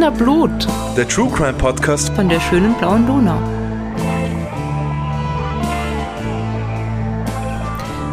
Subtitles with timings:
[0.00, 3.38] Wiener Blut Der True Crime Podcast von der schönen blauen Donau.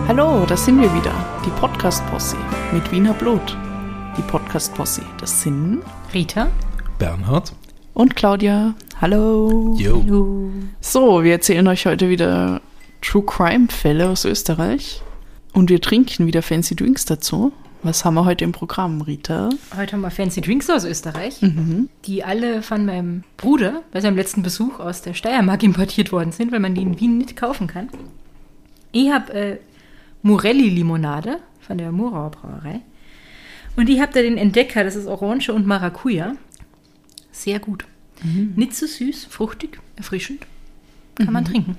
[0.09, 1.13] Hallo, da sind wir wieder,
[1.45, 2.35] die Podcast-Posse
[2.73, 3.57] mit Wiener Blut.
[4.17, 5.81] Die Podcast-Posse, das sind
[6.13, 6.49] Rita?
[6.99, 7.53] Bernhard.
[7.93, 8.75] und Claudia.
[8.99, 9.73] Hallo.
[9.77, 10.51] Yo.
[10.81, 12.59] So, wir erzählen euch heute wieder
[13.01, 15.01] True Crime-Fälle aus Österreich.
[15.53, 17.53] Und wir trinken wieder Fancy Drinks dazu.
[17.83, 19.49] Was haben wir heute im Programm, Rita?
[19.75, 21.39] Heute haben wir Fancy Drinks aus Österreich,
[22.05, 26.51] die alle von meinem Bruder bei seinem letzten Besuch aus der Steiermark importiert worden sind,
[26.51, 27.89] weil man die in Wien nicht kaufen kann.
[28.91, 29.57] Ich habe äh,
[30.23, 32.81] Morelli-Limonade von der Murauer Brauerei.
[33.75, 36.33] Und ich habe da den Entdecker, das ist Orange und Maracuja.
[37.31, 37.85] Sehr gut.
[38.55, 40.47] Nicht zu süß, fruchtig, erfrischend.
[41.15, 41.77] Kann man trinken.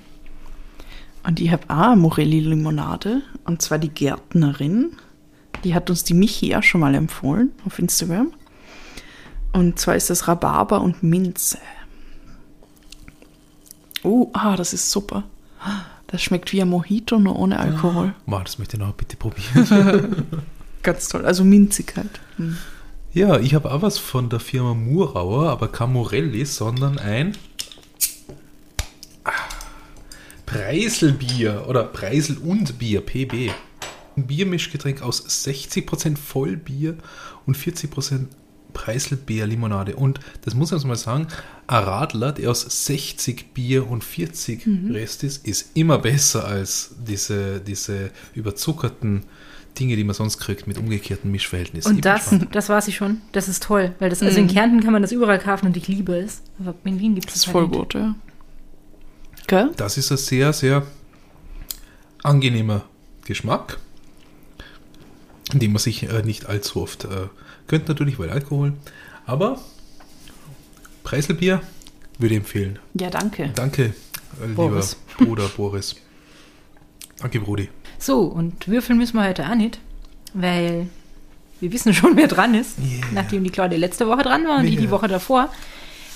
[1.27, 3.23] Und ich habe auch Morelli-Limonade.
[3.45, 4.93] Und zwar die Gärtnerin.
[5.65, 8.33] Die hat uns die Michi auch schon mal empfohlen auf Instagram.
[9.53, 11.59] Und zwar ist das Rhabarber und Minze.
[14.03, 15.25] Oh, ah, das ist super.
[16.07, 18.15] Das schmeckt wie ein Mojito, nur ohne Alkohol.
[18.27, 20.27] Wow, das möchte ich noch bitte probieren.
[20.83, 21.27] Ganz toll.
[21.27, 22.21] Also minzig halt.
[22.37, 22.57] Hm.
[23.13, 27.37] ja, ich habe auch was von der Firma Murauer, aber kein Morelli, sondern ein
[29.25, 29.33] ah,
[30.47, 33.51] Preiselbier oder Preisel und Bier, PB.
[34.19, 36.97] Ein Biermischgetränk aus 60% Vollbier
[37.47, 38.27] und 40%
[38.73, 39.97] Preiselbeer-Limonade.
[39.97, 41.29] Und das muss man jetzt mal sagen,
[41.67, 47.61] ein Radler, der aus 60 Bier und 40 Rest ist, ist immer besser als diese,
[47.61, 49.25] diese überzuckerten
[49.79, 51.97] Dinge, die man sonst kriegt mit umgekehrten Mischverhältnissen.
[51.97, 53.21] Und das, das weiß ich schon.
[53.33, 53.95] Das ist toll.
[53.99, 56.43] Weil das, also in Kärnten kann man das überall kaufen und ich liebe es.
[56.59, 58.17] Aber in Wien gibt es Das ist voll gut, ja.
[59.47, 59.71] Gell?
[59.77, 60.85] Das ist ein sehr, sehr
[62.23, 62.85] angenehmer
[63.25, 63.79] Geschmack,
[65.53, 67.29] den man sich äh, nicht allzu oft äh,
[67.67, 68.75] gönnt, natürlich, weil Alkohol.
[69.27, 69.61] Aber
[71.05, 71.63] Preiselbier
[72.19, 72.79] würde ich empfehlen.
[72.95, 73.51] Ja, danke.
[73.55, 73.95] Danke,
[74.43, 74.97] äh, Boris.
[75.19, 75.97] lieber Bruder Boris.
[77.21, 77.69] Danke, Brudi.
[77.99, 79.81] So, und würfeln müssen wir heute auch nicht,
[80.35, 80.89] weil
[81.61, 82.79] wir wissen schon, wer dran ist.
[82.79, 83.07] Yeah.
[83.13, 84.91] Nachdem die Claudia letzte Woche dran war und die die Yeah.
[84.93, 85.51] Woche davor,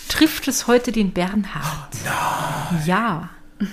[0.09, 1.89] trifft es heute den Bernhard.
[2.87, 3.31] Ja.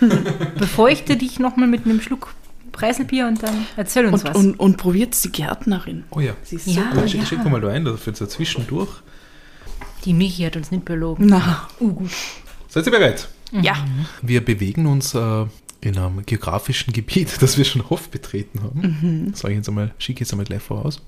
[0.58, 2.34] Befeuchte dich nochmal mit einem Schluck
[2.72, 4.38] Preiselbier und dann erzähl uns Und, was.
[4.38, 6.04] und, und probiert's die Gärtnerin.
[6.12, 6.34] Oh ja.
[6.44, 6.92] Sie ist Ja.
[6.94, 8.90] so Ja, schick, mal da ein, dafür so zwischendurch.
[10.06, 11.26] die Michi hat uns nicht belogen.
[11.28, 12.10] Na, Uh, gut.
[12.68, 13.28] Seid ihr bereit?
[13.52, 13.76] ja.
[14.22, 15.46] Wir bewegen uns äh,
[15.82, 19.30] in einem geografischen Gebiet, das wir schon oft betreten haben.
[19.32, 21.02] Das sage ich jetzt einmal, schicke jetzt einmal gleich voraus.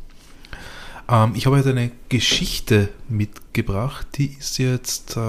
[1.10, 5.20] Ähm, ich habe heute eine Geschichte mitgebracht, die ist jetzt äh,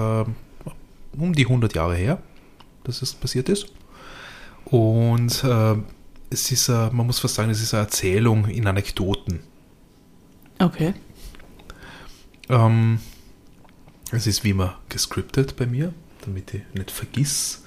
[1.15, 2.19] um die 100 Jahre her,
[2.85, 3.67] dass es passiert ist.
[4.65, 5.75] Und äh,
[6.33, 9.39] es ist, äh, man muss fast sagen, es ist eine Erzählung in Anekdoten.
[10.59, 10.93] Okay.
[12.49, 12.99] Ähm,
[14.11, 17.63] es ist wie immer gescriptet bei mir, damit ich nicht vergiss,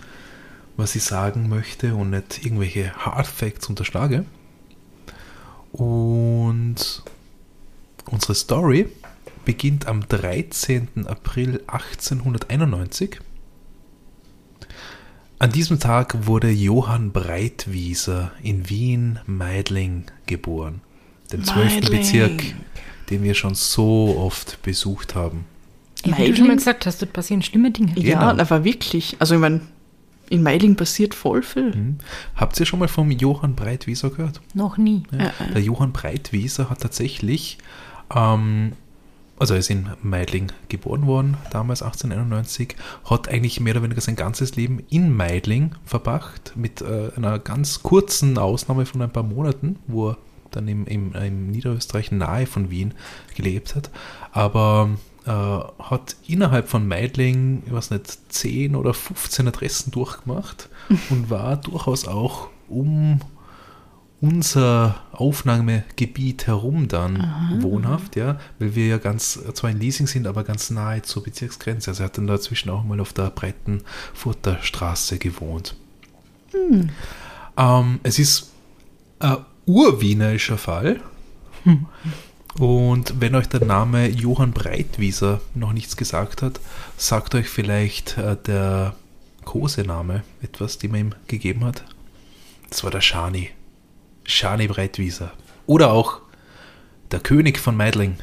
[0.76, 4.26] was ich sagen möchte und nicht irgendwelche Hard Facts unterschlage.
[5.72, 7.02] Und
[8.10, 8.88] unsere Story
[9.44, 11.06] beginnt am 13.
[11.06, 13.20] April 1891.
[15.38, 20.80] An diesem Tag wurde Johann Breitwieser in Wien-Meidling geboren,
[21.32, 21.74] dem 12.
[21.74, 21.98] Meidling.
[22.00, 22.42] Bezirk,
[23.10, 25.44] den wir schon so oft besucht haben.
[26.04, 26.36] Ja, wie du Meidling?
[26.36, 27.92] schon mal gesagt hast, dort passieren schlimme Dinge.
[27.98, 28.40] Ja, Genau.
[28.42, 29.16] aber wirklich.
[29.18, 29.60] Also ich meine,
[30.30, 31.72] in Meidling passiert voll viel.
[31.74, 31.98] Hm.
[32.34, 34.40] Habt ihr schon mal vom Johann Breitwieser gehört?
[34.54, 35.02] Noch nie.
[35.12, 35.32] Ja.
[35.52, 37.58] Der Johann Breitwieser hat tatsächlich,
[38.14, 38.72] ähm,
[39.38, 44.16] also er ist in Meidling geboren worden, damals 1891, hat eigentlich mehr oder weniger sein
[44.16, 49.78] ganzes Leben in Meidling verbracht, mit äh, einer ganz kurzen Ausnahme von ein paar Monaten,
[49.86, 50.16] wo er
[50.50, 52.94] dann im, im, im Niederösterreich nahe von Wien
[53.34, 53.90] gelebt hat.
[54.32, 54.90] Aber
[55.26, 60.68] äh, hat innerhalb von Meidling, ich weiß nicht, 10 oder 15 Adressen durchgemacht
[61.10, 63.20] und war durchaus auch um
[64.20, 70.42] unser Aufnahmegebiet herum dann wohnhaft, ja, weil wir ja ganz, zwar in Leasing sind, aber
[70.42, 71.90] ganz nahe zur Bezirksgrenze.
[71.90, 75.76] Also er hat dann dazwischen auch mal auf der Breitenfurter Straße gewohnt.
[77.56, 78.52] Ähm, es ist
[79.18, 81.00] ein urwienerischer Fall.
[82.58, 86.60] Und wenn euch der Name Johann Breitwieser noch nichts gesagt hat,
[86.96, 88.94] sagt euch vielleicht äh, der
[89.44, 91.84] Kosename etwas, den man ihm gegeben hat.
[92.70, 93.50] Das war der Schani.
[94.26, 95.32] Schani Breitwieser.
[95.66, 96.18] Oder auch
[97.10, 98.16] der König von Meidling.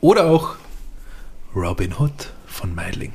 [0.00, 0.56] Oder auch
[1.54, 3.12] Robin Hood von Meidling.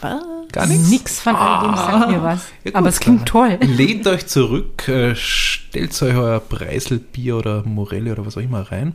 [0.00, 0.22] Was?
[0.52, 0.88] Gar nichts?
[0.90, 2.46] Nix von all dem sagt mir was.
[2.64, 3.58] Ja, gut, Aber es klingt toll.
[3.60, 8.92] Lehnt euch zurück, äh, stellt euch euer Preiselbier oder Morelli oder was auch immer rein.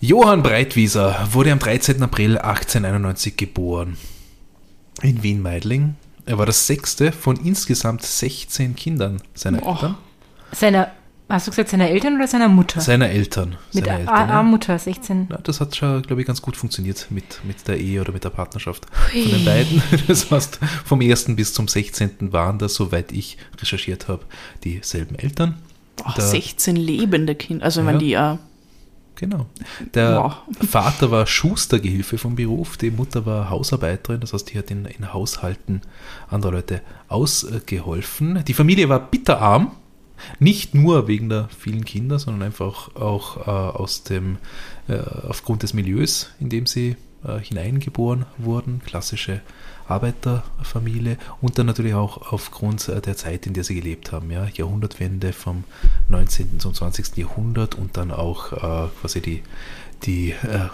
[0.00, 2.02] Johann Breitwieser wurde am 13.
[2.02, 3.96] April 1891 geboren.
[5.02, 5.96] In Wien-Meidling.
[6.26, 9.72] Er war das sechste von insgesamt 16 Kindern seiner Oh.
[9.72, 9.96] Eltern.
[10.52, 10.90] Seiner,
[11.28, 12.80] hast du gesagt, seiner Eltern oder seiner Mutter?
[12.80, 13.56] Seiner Eltern.
[13.72, 14.40] Mit seiner A- Eltern, ja.
[14.40, 15.28] A-Mutter, 16.
[15.30, 18.24] Ja, das hat schon, glaube ich, ganz gut funktioniert mit, mit der Ehe oder mit
[18.24, 19.82] der Partnerschaft von den beiden.
[20.06, 21.36] Das heißt, vom 1.
[21.36, 22.32] bis zum 16.
[22.32, 24.24] waren das, soweit ich recherchiert habe,
[24.64, 25.54] dieselben Eltern.
[25.96, 27.64] Boah, Der- 16 lebende Kinder.
[27.64, 27.92] Also wenn Ja.
[27.92, 28.38] man die ja.
[29.16, 29.46] Genau.
[29.94, 30.34] Der Wow.
[30.68, 35.12] Vater war Schustergehilfe vom Beruf, die Mutter war Hausarbeiterin, das heißt, die hat in, in
[35.12, 35.82] Haushalten
[36.28, 38.42] anderer Leute ausgeholfen.
[38.46, 39.70] Die Familie war bitterarm,
[40.38, 44.38] nicht nur wegen der vielen Kinder, sondern einfach auch äh, aus dem,
[44.88, 44.98] äh,
[45.28, 49.40] aufgrund des Milieus, in dem sie äh, hineingeboren wurden, klassische
[49.86, 54.46] Arbeiterfamilie und dann natürlich auch aufgrund äh, der Zeit, in der sie gelebt haben, ja,
[54.46, 55.64] Jahrhundertwende vom
[56.08, 56.60] 19.
[56.60, 57.16] zum 20.
[57.16, 59.42] Jahrhundert und dann auch äh, quasi die,
[60.04, 60.68] die äh,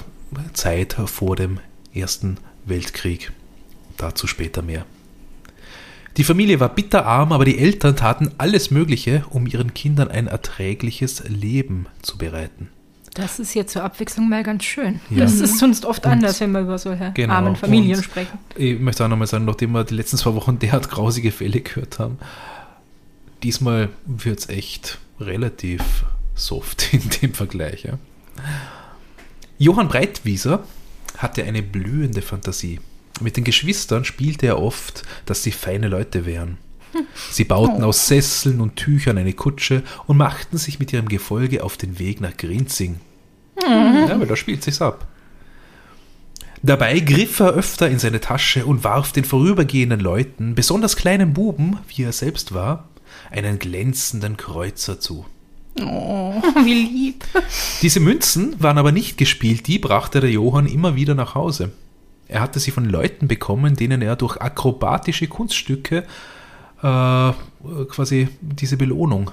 [0.53, 1.59] Zeit vor dem
[1.93, 3.33] Ersten Weltkrieg.
[3.97, 4.87] Dazu später mehr.
[6.17, 11.23] Die Familie war bitterarm, aber die Eltern taten alles Mögliche, um ihren Kindern ein erträgliches
[11.29, 12.69] Leben zu bereiten.
[13.15, 15.01] Das ist jetzt zur Abwechslung mal ganz schön.
[15.11, 15.19] Ja.
[15.21, 17.35] Das ist sonst oft anders, wenn wir über solche Genau.
[17.35, 18.39] armen Familien Und- sprechen.
[18.57, 21.99] Ich möchte auch nochmal sagen, nachdem wir die letzten zwei Wochen derart grausige Fälle gehört
[21.99, 22.19] haben,
[23.43, 25.83] diesmal wird es echt relativ
[26.35, 27.85] soft in dem Vergleich.
[27.85, 27.95] Ja.
[29.59, 30.65] Johann Breitwieser
[31.19, 32.81] hatte eine blühende Fantasie.
[33.21, 36.59] Mit den Geschwistern spielte er oft, dass sie feine Leute wären.
[37.31, 41.77] Sie bauten aus Sesseln und Tüchern eine Kutsche und machten sich mit ihrem Gefolge auf
[41.77, 43.01] den Weg nach Grinzing.
[43.63, 45.07] Ja, weil da spielt sich's ab.
[46.63, 51.79] Dabei griff er öfter in seine Tasche und warf den vorübergehenden Leuten, besonders kleinen Buben,
[51.89, 52.89] wie er selbst war,
[53.31, 55.25] einen glänzenden Kreuzer zu.
[55.81, 56.35] Oh,
[56.65, 57.25] wie lieb.
[57.81, 61.73] Diese Münzen waren aber nicht gespielt, die brachte der Johann immer wieder nach Hause.
[62.31, 66.05] Er hatte sie von Leuten bekommen, denen er durch akrobatische Kunststücke
[66.81, 67.33] äh,
[67.89, 69.33] quasi diese Belohnung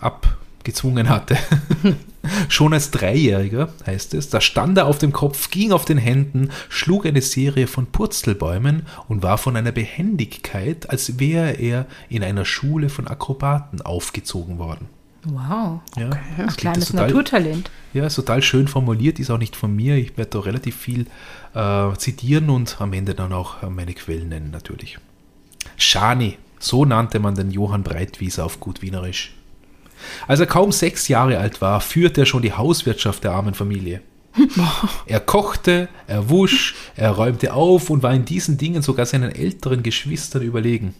[0.00, 1.38] abgezwungen hatte.
[2.48, 6.50] Schon als Dreijähriger, heißt es, da stand er auf dem Kopf, ging auf den Händen,
[6.68, 12.44] schlug eine Serie von Purzelbäumen und war von einer Behendigkeit, als wäre er in einer
[12.44, 14.88] Schule von Akrobaten aufgezogen worden.
[15.28, 15.80] Wow.
[15.96, 17.70] Ja, Ein kleines total- Naturtalent.
[17.92, 19.96] ja, ist total schön formuliert, ist auch nicht von mir.
[19.96, 21.06] Ich werde da relativ viel
[21.54, 24.98] äh, zitieren und am Ende dann auch äh, meine Quellen nennen natürlich.
[25.76, 29.34] Schani, so nannte man den Johann Breitwieser auf gut Wienerisch.
[30.28, 34.02] Als er kaum sechs Jahre alt war, führte er schon die Hauswirtschaft der armen Familie.
[35.06, 39.82] Er kochte, er wusch, er räumte auf und war in diesen Dingen sogar seinen älteren
[39.82, 40.94] Geschwistern überlegen.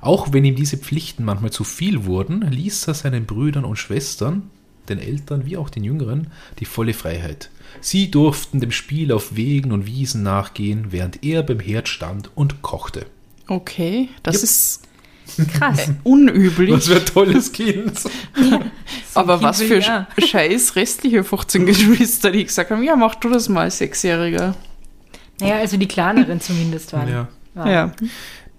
[0.00, 4.50] Auch wenn ihm diese Pflichten manchmal zu viel wurden, ließ er seinen Brüdern und Schwestern,
[4.88, 6.28] den Älteren wie auch den Jüngeren,
[6.60, 7.50] die volle Freiheit.
[7.80, 12.62] Sie durften dem Spiel auf Wegen und Wiesen nachgehen, während er beim Herd stand und
[12.62, 13.06] kochte.
[13.46, 14.42] Okay, das Yep.
[14.44, 14.82] ist
[15.58, 15.90] Krass.
[16.04, 16.82] unüblich.
[16.84, 17.92] für ein tolles Kind.
[19.14, 20.06] aber Kind was für ja.
[20.16, 24.54] sch- scheiß restliche 15 Geschwister, die gesagt haben, ja, mach du das mal, Sechsjähriger.
[25.40, 27.08] Naja, also die kleineren zumindest waren.
[27.08, 27.28] Ja.
[27.54, 27.70] waren.
[27.70, 27.92] Ja.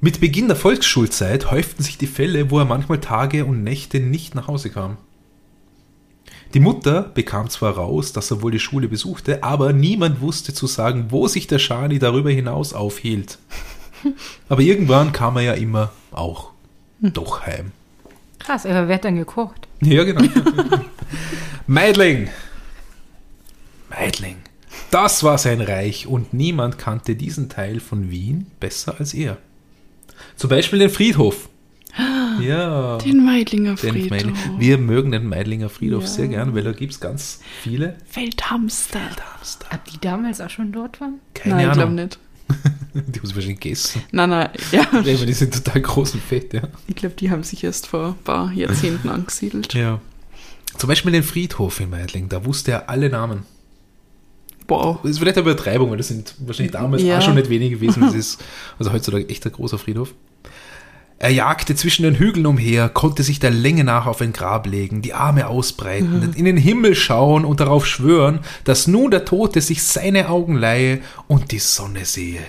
[0.01, 4.34] Mit Beginn der Volksschulzeit häuften sich die Fälle, wo er manchmal Tage und Nächte nicht
[4.34, 4.96] nach Hause kam.
[6.53, 10.68] Die Mutter bekam zwar raus, dass er wohl die Schule besuchte, aber niemand wusste zu
[10.68, 13.39] sagen, wo sich der Schani darüber hinaus aufhielt.
[14.48, 16.51] Aber irgendwann kam er ja immer auch
[17.01, 17.74] doch heim.
[18.39, 19.68] Krass, aber wer hat dann gekocht?
[19.82, 20.22] Ja, genau.
[21.68, 22.29] Meidling.
[23.89, 24.38] Meidling.
[24.89, 29.38] Das war sein Reich und niemand kannte diesen Teil von Wien besser als er.
[30.35, 31.49] Zum Beispiel den Friedhof.
[32.41, 32.97] Ja.
[32.99, 34.09] Den Meidlinger den Friedhof.
[34.11, 34.35] Meidling.
[34.59, 36.07] Wir mögen den Meidlinger Friedhof Ja.
[36.07, 37.97] sehr gern, weil da gibt es ganz viele.
[38.09, 39.01] Feldhamster.
[39.35, 39.65] Hamster.
[39.73, 41.15] Ob die damals auch schon dort waren?
[41.33, 41.95] Keine Nein, ich glaube Ahnung.
[41.95, 42.19] nicht.
[42.93, 44.01] Die haben sie wahrscheinlich gegessen.
[44.11, 44.88] Nein, nein, ja.
[45.03, 46.61] Ja, die sind total groß und fett, ja.
[46.88, 49.73] Ich glaube, die haben sich erst vor ein paar Jahrzehnten angesiedelt.
[49.73, 49.99] ja.
[50.77, 53.43] Zum Beispiel den Friedhof in Meidling, da wusste er alle Namen.
[54.69, 54.99] Wow.
[55.01, 57.17] Das ist vielleicht eine Übertreibung, weil das sind wahrscheinlich damals Ja.
[57.17, 58.01] auch schon nicht wenige gewesen.
[58.01, 58.41] Das ist
[58.77, 60.13] also heutzutage echt ein großer Friedhof.
[61.21, 65.01] Er jagte zwischen den Hügeln umher, konnte sich der Länge nach auf ein Grab legen,
[65.01, 69.83] die Arme ausbreiten, in den Himmel schauen und darauf schwören, dass nun der Tote sich
[69.83, 72.39] seine Augen leihe und die Sonne sehe.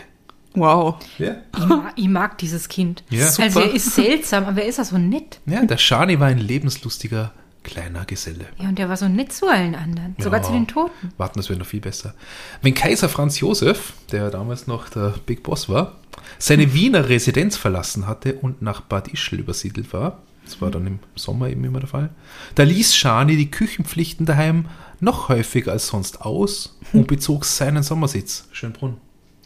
[0.55, 0.97] Wow.
[1.19, 3.03] Ja, Ich mag, ich mag dieses Kind.
[3.11, 3.27] Ja.
[3.27, 5.41] Also er ist seltsam, aber er ist auch so nett.
[5.47, 8.47] ja der Schani war ein lebenslustiger kleiner Geselle.
[8.59, 10.17] Ja, und der war so nett zu allen anderen.
[10.19, 10.47] Sogar Ja.
[10.47, 11.13] zu den Toten.
[11.19, 12.15] Warten, das wäre noch viel besser.
[12.63, 15.97] Wenn Kaiser Franz Josef, der damals noch der Big Boss war,
[16.39, 20.99] seine Wiener Residenz verlassen hatte und nach Bad Ischl übersiedelt war, Das war dann im
[21.15, 22.11] Sommer eben immer der Fall.
[22.57, 24.65] Da ließ Schani die Küchenpflichten daheim
[24.99, 28.97] noch häufiger als sonst aus und bezog seinen Sommersitz, Schönbrunn.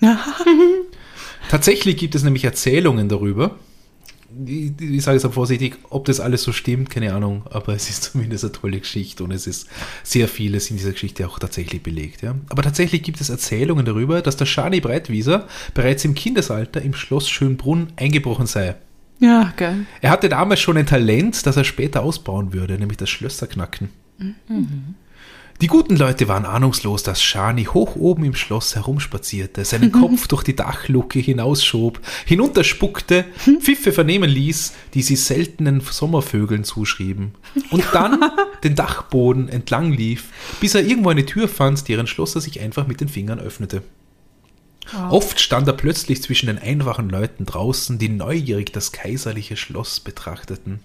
[1.51, 3.57] Tatsächlich gibt es nämlich Erzählungen darüber.
[4.47, 7.89] Ich, ich sage jetzt aber vorsichtig, ob das alles so stimmt, keine Ahnung, aber es
[7.91, 9.69] ist zumindest eine tolle Geschichte und es ist
[10.03, 12.23] sehr vieles in dieser Geschichte auch tatsächlich belegt.
[12.23, 12.35] Ja.
[12.49, 17.29] Aber tatsächlich gibt es Erzählungen darüber, dass der Schani Breitwieser bereits im Kindesalter im Schloss
[17.29, 18.77] Schönbrunn eingebrochen sei.
[19.21, 19.87] Ja, geil.
[20.01, 23.89] Er hatte damals schon ein Talent, das er später ausbauen würde, nämlich das Schlösserknacken.
[25.61, 30.43] Die guten Leute waren ahnungslos, dass Schani hoch oben im Schloss herumspazierte, seinen Kopf durch
[30.43, 33.25] die Dachluke hinausschob, hinunterspuckte,
[33.61, 37.35] Pfiffe vernehmen ließ, die sie seltenen Sommervögeln zuschrieben,
[37.71, 38.21] und dann
[38.65, 40.31] den Dachboden entlang lief,
[40.61, 43.83] bis er irgendwo eine Tür fand, deren Schloss er sich einfach mit den Fingern öffnete.
[45.11, 50.81] Oft stand er plötzlich zwischen den einfachen Leuten draußen, die neugierig das kaiserliche Schloss betrachteten,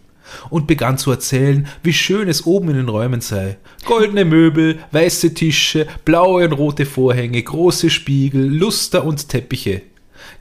[0.50, 3.58] und begann zu erzählen, wie schön es oben in den Räumen sei.
[3.86, 9.82] Goldene Möbel, weiße Tische, blaue und rote Vorhänge, große Spiegel, Luster und Teppiche.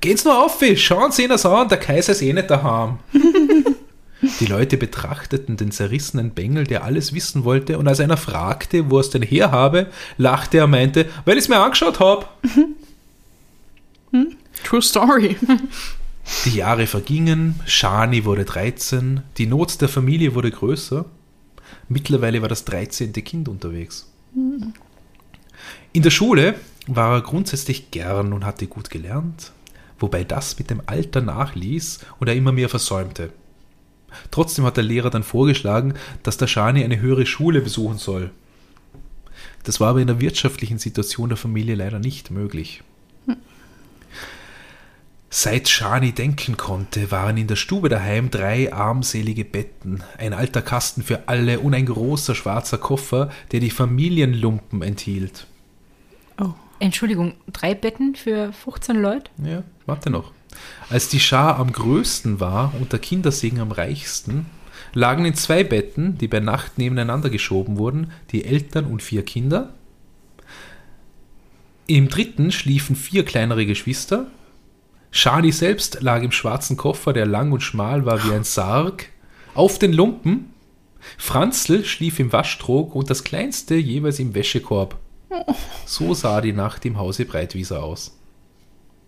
[0.00, 2.98] Geht's nur auf, schauen Sie ihn das an, der Kaiser ist eh nicht daheim.
[4.40, 8.96] Die Leute betrachteten den zerrissenen Bengel, der alles wissen wollte, und als einer fragte, wo
[8.96, 12.36] er es denn her habe, lachte er und meinte, weil ich es mir angeschaut hab.
[14.64, 15.36] True Story.
[16.44, 21.04] Die Jahre vergingen, Shani wurde 13, die Not der Familie wurde größer.
[21.88, 23.12] Mittlerweile war das 13.
[23.12, 24.12] Kind unterwegs.
[25.92, 26.54] In der Schule
[26.86, 29.52] war er grundsätzlich gern und hatte gut gelernt,
[29.98, 33.32] wobei das mit dem Alter nachließ und er immer mehr versäumte.
[34.30, 38.30] Trotzdem hat der Lehrer dann vorgeschlagen, dass der Shani eine höhere Schule besuchen soll.
[39.64, 42.82] Das war aber in der wirtschaftlichen Situation der Familie leider nicht möglich.
[45.30, 51.02] Seit Shani denken konnte, waren in der Stube daheim drei armselige Betten, ein alter Kasten
[51.02, 55.46] für alle und ein großer schwarzer Koffer, der die Familienlumpen enthielt.
[56.40, 56.54] Oh.
[56.80, 59.30] Entschuldigung, drei Betten für 15 Leute?
[59.44, 60.32] Ja, warte noch.
[60.88, 64.46] Als die Schar am größten war und der Kindersegen am reichsten,
[64.94, 69.74] lagen in zwei Betten, die bei Nacht nebeneinander geschoben wurden, die Eltern und vier Kinder.
[71.86, 74.26] Im dritten schliefen vier kleinere Geschwister.
[75.10, 79.06] Shani selbst lag im schwarzen Koffer, der lang und schmal war wie ein Sarg,
[79.54, 80.52] auf den Lumpen.
[81.16, 84.98] Franzl schlief im Waschtrog und das Kleinste jeweils im Wäschekorb.
[85.86, 88.18] So sah die Nacht im Hause Breitwieser aus.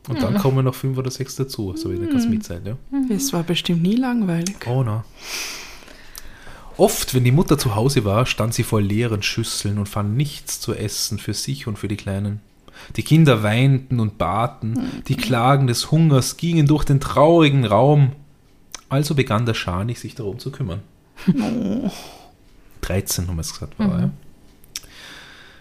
[0.08, 2.76] Und dann kommen noch fünf oder sechs dazu, so wie eine Kosmitzeit, ja.
[3.10, 4.56] Es war bestimmt nie langweilig.
[4.66, 5.04] Oh na.
[6.76, 10.60] Oft, wenn die Mutter zu Hause war, stand sie vor leeren Schüsseln und fand nichts
[10.60, 12.40] zu essen für sich und für die Kleinen.
[12.96, 18.12] Die Kinder weinten und baten, die Klagen des Hungers gingen durch den traurigen Raum.
[18.88, 20.80] Also begann der Scharnich sich darum zu kümmern.
[22.80, 24.00] 13, haben wir es gesagt, war er.
[24.00, 24.10] Ja?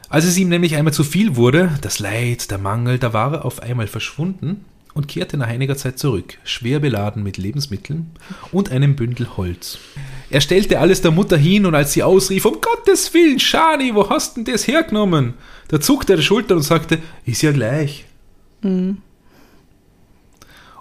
[0.09, 3.45] Als es ihm nämlich einmal zu viel wurde, das Leid, der Mangel, da war er
[3.45, 8.09] auf einmal verschwunden und kehrte nach einiger Zeit zurück, schwer beladen mit Lebensmitteln
[8.51, 9.77] und einem Bündel Holz.
[10.29, 14.09] Er stellte alles der Mutter hin und als sie ausrief, um Gottes Willen, Shani, wo
[14.09, 15.33] hast denn das hergenommen?
[15.69, 18.05] Da zuckte er die Schultern und sagte, ist ja gleich.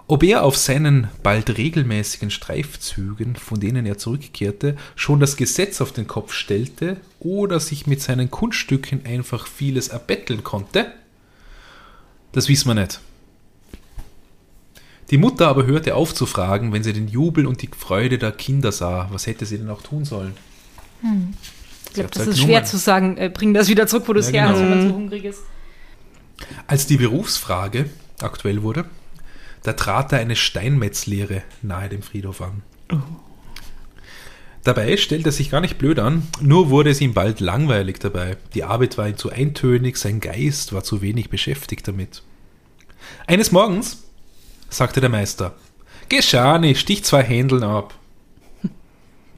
[0.07, 5.91] Ob er auf seinen bald regelmäßigen Streifzügen, von denen er zurückkehrte, schon das Gesetz auf
[5.91, 10.91] den Kopf stellte oder sich mit seinen Kunststücken einfach vieles erbetteln konnte,
[12.31, 13.01] das wissen wir nicht.
[15.09, 18.31] Die Mutter aber hörte auf zu fragen, wenn sie den Jubel und die Freude der
[18.31, 19.07] Kinder sah.
[19.11, 20.33] Was hätte sie denn auch tun sollen?
[21.87, 24.19] Ich glaube, das halt ist schwer zu sagen, äh, bring das wieder zurück, wo du
[24.19, 24.69] es Ja, her hast, genau.
[24.69, 25.41] wenn man so hungrig ist.
[26.67, 27.89] Als die Berufsfrage
[28.21, 28.85] aktuell wurde,
[29.63, 32.61] da trat er eine Steinmetzlehre nahe dem Friedhof an.
[34.63, 38.37] Dabei stellte er sich gar nicht blöd an, nur wurde es ihm bald langweilig dabei.
[38.53, 42.23] Die Arbeit war ihm zu eintönig, sein Geist war zu wenig beschäftigt damit.
[43.25, 44.03] Eines Morgens
[44.69, 45.55] sagte der Meister,
[46.09, 47.93] Geh Schani, stich zwei Händeln ab.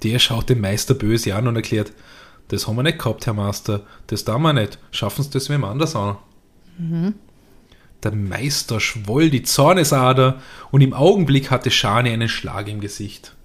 [0.04, 1.92] Der schaut den Meister böse an und erklärt,
[2.48, 5.64] das haben wir nicht gehabt, Herr Meister, das tun wir nicht, schaffen Sie das wem
[5.64, 6.18] anders an.
[8.04, 13.36] Der Meister schwoll die Zornesader und im Augenblick hatte Schani einen Schlag im Gesicht.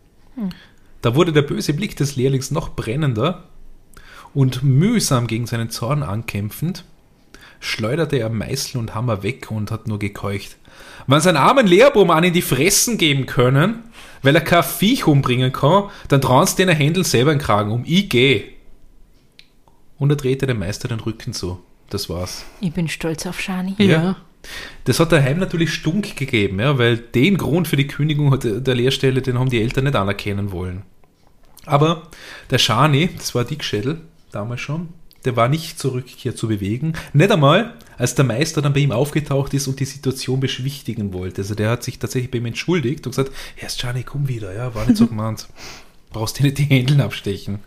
[1.02, 3.44] Da wurde der böse Blick des Lehrlings noch brennender
[4.34, 6.84] und mühsam gegen seinen Zorn ankämpfend,
[7.60, 10.56] schleuderte er Meißel und Hammer weg und hat nur gekeucht.
[11.06, 13.84] Wenn sie einen armen Lehrbuben an in die Fressen geben können,
[14.22, 17.70] weil er kein Viech umbringen kann, dann trauen sie den Händel selber in den Kragen
[17.70, 17.84] um.
[17.86, 18.44] Ich geh.
[19.98, 21.60] Und er drehte dem Meister den Rücken zu.
[21.90, 22.44] Das war's.
[22.60, 23.74] Ich bin stolz auf Shani.
[23.78, 24.16] Ja.
[24.84, 29.22] Das hat daheim natürlich Stunk gegeben, ja, weil den Grund für die Kündigung der Lehrstelle,
[29.22, 30.82] den haben die Eltern nicht anerkennen wollen.
[31.64, 32.02] Aber
[32.50, 34.90] der Schani, das war Dickschädel, damals schon,
[35.26, 36.94] der war nicht zur Rückkehr zu bewegen.
[37.12, 41.42] Nicht einmal, als der Meister dann bei ihm aufgetaucht ist und die Situation beschwichtigen wollte.
[41.42, 44.74] Also der hat sich tatsächlich bei ihm entschuldigt und gesagt, erst Schani, komm wieder, ja,
[44.74, 45.48] war nicht so gemeint.
[46.10, 47.58] Brauchst dir nicht die Händeln abstechen.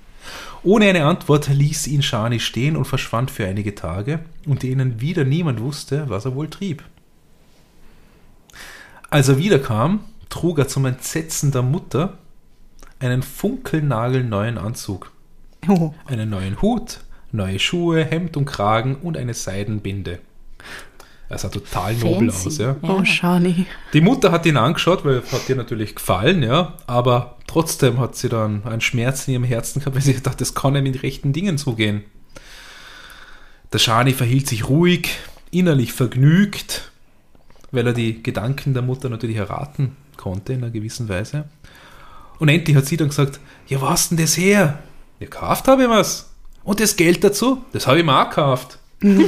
[0.64, 5.24] Ohne eine Antwort ließ ihn Schani stehen und verschwand für einige Tage, unter denen wieder
[5.24, 6.84] niemand wusste, was er wohl trieb.
[9.10, 12.18] Als er wiederkam, trug er zum Entsetzen der Mutter
[13.00, 15.12] einen funkelnagelneuen Anzug,
[15.68, 15.94] Oh.
[16.06, 17.00] einen neuen Hut,
[17.32, 20.20] neue Schuhe, Hemd und Kragen und eine Seidenbinde.
[21.30, 22.48] Er sah total nobel Fancy.
[22.48, 22.76] aus, ja.
[22.82, 22.90] Ja.
[22.90, 23.68] Oh, Shani.
[23.94, 28.30] Die Mutter hat ihn angeschaut, weil hat ihr natürlich gefallen, ja, aber trotzdem hat sie
[28.30, 31.32] dann einen Schmerz in ihrem Herzen gehabt, weil sie dachte, das kann ja mit rechten
[31.32, 32.04] Dingen zugehen.
[33.72, 35.10] Der Schani verhielt sich ruhig,
[35.52, 36.92] innerlich vergnügt,
[37.72, 41.46] weil er die Gedanken der Mutter natürlich erraten konnte in einer gewissen Weise.
[42.40, 44.80] Und endlich hat sie dann gesagt, ja, was denn das her?
[45.20, 46.29] Ja, gekauft habe ich was.
[46.70, 48.78] Und das Geld dazu, das habe ich mir auch gekauft.
[49.02, 49.26] Die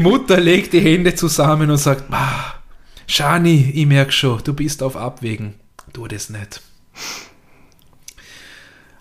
[0.00, 2.54] Mutter legt die Hände zusammen und sagt, ah,
[3.06, 5.54] Shani, ich merke schon, du bist auf Abwägen.
[5.92, 6.62] Tu das nicht.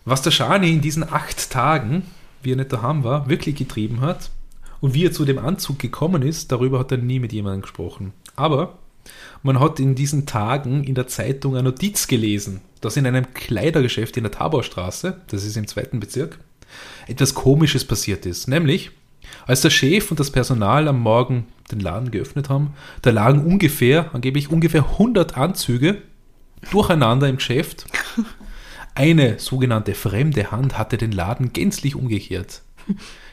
[0.06, 2.04] Was der Shani in diesen acht Tagen,
[2.44, 4.30] wie er nicht daheim war, wirklich getrieben hat
[4.82, 8.14] und wie er zu dem Anzug gekommen ist, darüber hat er nie mit jemandem gesprochen.
[8.36, 8.78] Aber
[9.42, 14.18] man hat in diesen Tagen in der Zeitung eine Notiz gelesen, dass in einem Kleidergeschäft
[14.18, 16.40] in der Tabaustraße, das ist im zweiten Bezirk,
[17.08, 18.48] etwas Komisches passiert ist.
[18.48, 18.92] Nämlich,
[19.46, 24.14] als der Chef und das Personal am Morgen den Laden geöffnet haben, da lagen ungefähr,
[24.14, 26.02] angeblich ungefähr 100 Anzüge
[26.72, 27.86] durcheinander im Geschäft.
[28.96, 32.62] Eine sogenannte fremde Hand hatte den Laden gänzlich umgekehrt.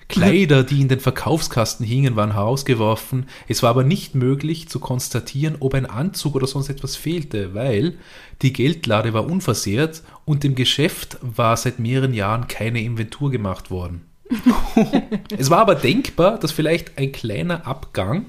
[0.09, 3.27] Kleider, die in den Verkaufskasten hingen, waren herausgeworfen.
[3.47, 7.99] Es war aber nicht möglich zu konstatieren, ob ein Anzug oder sonst etwas fehlte, weil
[8.41, 14.07] die Geldlade war unversehrt und dem Geschäft war seit mehreren Jahren keine Inventur gemacht worden.
[15.37, 18.27] es war aber denkbar, dass vielleicht ein kleiner Abgang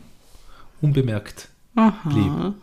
[0.82, 1.48] unbemerkt
[2.06, 2.54] blieb.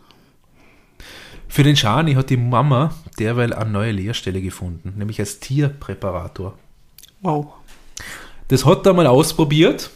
[1.47, 6.57] Für den Schani hat die Mama derweil eine neue Lehrstelle gefunden, nämlich als Tierpräparator.
[7.21, 7.53] Wow.
[8.47, 9.89] Das hat er mal ausprobiert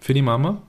[0.00, 0.60] für die Mama,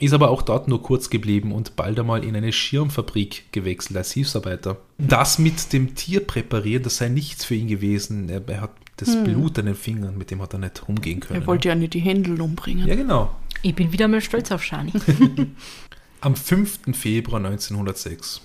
[0.00, 4.12] ist aber auch dort nur kurz geblieben und bald einmal in eine Schirmfabrik gewechselt als
[4.12, 4.78] Hilfsarbeiter.
[4.98, 8.28] Das mit dem Tierpräparieren, das sei nichts für ihn gewesen.
[8.28, 11.42] Er, er hat das Blut an den Fingern, mit dem hat er nicht umgehen können.
[11.42, 12.86] Er wollte ja nicht die Händel umbringen.
[12.86, 13.30] ja, genau.
[13.62, 14.92] Ich bin wieder mal stolz auf Shani.
[16.22, 16.80] Am 5.
[16.92, 18.40] Februar 1906,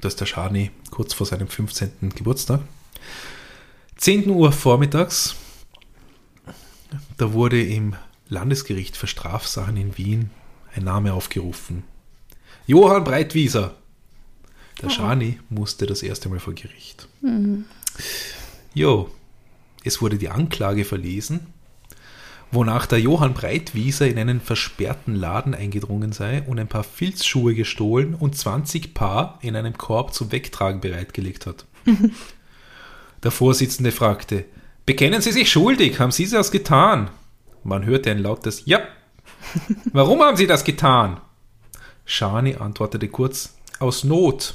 [0.00, 2.10] das ist der Schani kurz vor seinem 15.
[2.14, 2.60] Geburtstag,
[3.96, 5.36] 10 Uhr vormittags,
[7.20, 7.96] da wurde im
[8.30, 10.30] Landesgericht für Strafsachen in Wien
[10.74, 11.84] ein Name aufgerufen.
[12.66, 13.74] Johann Breitwieser.
[14.80, 17.08] Der Schani musste das erste Mal vor Gericht.
[18.72, 19.10] Jo,
[19.84, 21.48] es wurde die Anklage verlesen,
[22.52, 28.14] wonach der Johann Breitwieser in einen versperrten Laden eingedrungen sei und ein paar Filzschuhe gestohlen
[28.14, 31.66] und 20 Paar in einem Korb zum Wegtragen bereitgelegt hat.
[33.22, 34.46] Der Vorsitzende fragte,
[34.86, 37.10] bekennen Sie sich schuldig, haben Sie das getan?
[37.64, 38.80] Man hörte ein lautes Ja.
[39.92, 41.20] Warum haben Sie das getan?
[42.04, 44.54] Schani antwortete kurz, aus Not.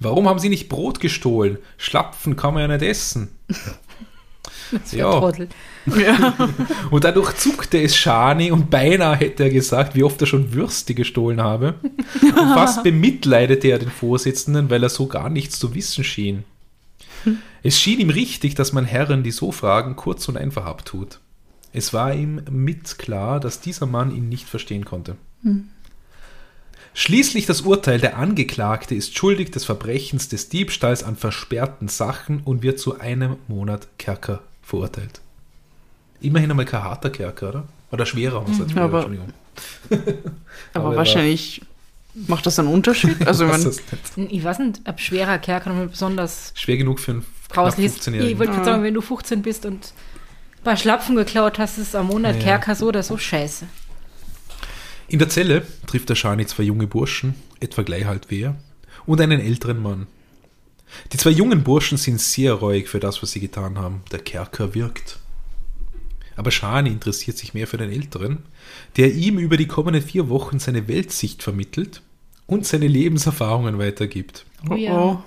[0.00, 1.58] Warum haben Sie nicht Brot gestohlen?
[1.76, 3.28] Schlapfen kann man ja nicht essen.
[4.70, 5.18] Das Ja.
[5.18, 5.48] Trottel.
[6.90, 10.94] Und dadurch zuckte es Schani und beinahe hätte er gesagt, wie oft er schon Würste
[10.94, 11.74] gestohlen habe.
[12.20, 16.44] Und fast bemitleidete er den Vorsitzenden, weil er so gar nichts zu wissen schien.
[17.62, 21.20] Es schien ihm richtig, dass man Herren, die so fragen, kurz und einfach abtut.
[21.72, 25.16] Es war ihm mit klar, dass dieser Mann ihn nicht verstehen konnte.
[26.94, 32.62] Schließlich das Urteil, der Angeklagte ist schuldig des Verbrechens des Diebstahls an versperrten Sachen und
[32.62, 35.20] wird zu einem Monat Kerker verurteilt.
[36.20, 37.64] Immerhin einmal kein harter Kerker, oder?
[37.92, 39.32] Oder schwerer, heißt schwerer, aber- Entschuldigung.
[40.74, 41.62] Aber Aber er wahrscheinlich
[42.14, 43.26] macht das einen Unterschied.
[43.26, 43.80] Also, ich das?
[44.16, 48.30] Ich weiß nicht, ob schwerer Kerker noch besonders Schwer genug für einen 15-Jährigen.
[48.30, 49.92] Ich wollte gerade sagen, wenn du 15 bist und
[50.58, 52.42] ein paar Schlapfen geklaut hast, ist am Monat Ja.
[52.42, 53.66] Kerker so oder so scheiße.
[55.08, 58.56] In der Zelle trifft der Schani zwei junge Burschen, etwa gleich alt wie er,
[59.06, 60.06] und einen älteren Mann.
[61.12, 64.02] Die zwei jungen Burschen sind sehr reuig für das, was sie getan haben.
[64.12, 65.18] Der Kerker wirkt.
[66.36, 68.44] Aber Schani interessiert sich mehr für den Älteren,
[68.96, 72.02] der ihm über die kommenden vier Wochen seine Weltsicht vermittelt
[72.46, 74.44] und seine Lebenserfahrungen weitergibt.
[74.68, 74.92] Oh, Ja.
[74.92, 75.22] oh.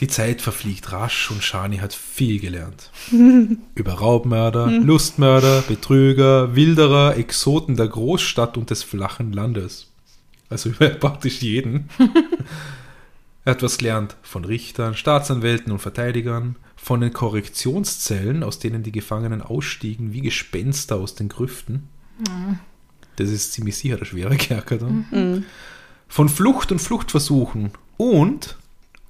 [0.00, 2.90] Die Zeit verfliegt rasch und Shani hat viel gelernt.
[3.74, 9.92] Über Raubmörder, Lustmörder, Betrüger, Wilderer, Exoten der Großstadt und des flachen Landes.
[10.48, 11.88] Also über praktisch jeden.
[13.44, 18.92] Er hat was gelernt von Richtern, Staatsanwälten und Verteidigern, von den Korrektionszellen, aus denen die
[18.92, 21.88] Gefangenen ausstiegen wie Gespenster aus den Grüften.
[23.16, 25.44] Das ist ziemlich sicher der schwere Kerker dann.
[26.08, 28.56] Von Flucht und Fluchtversuchen und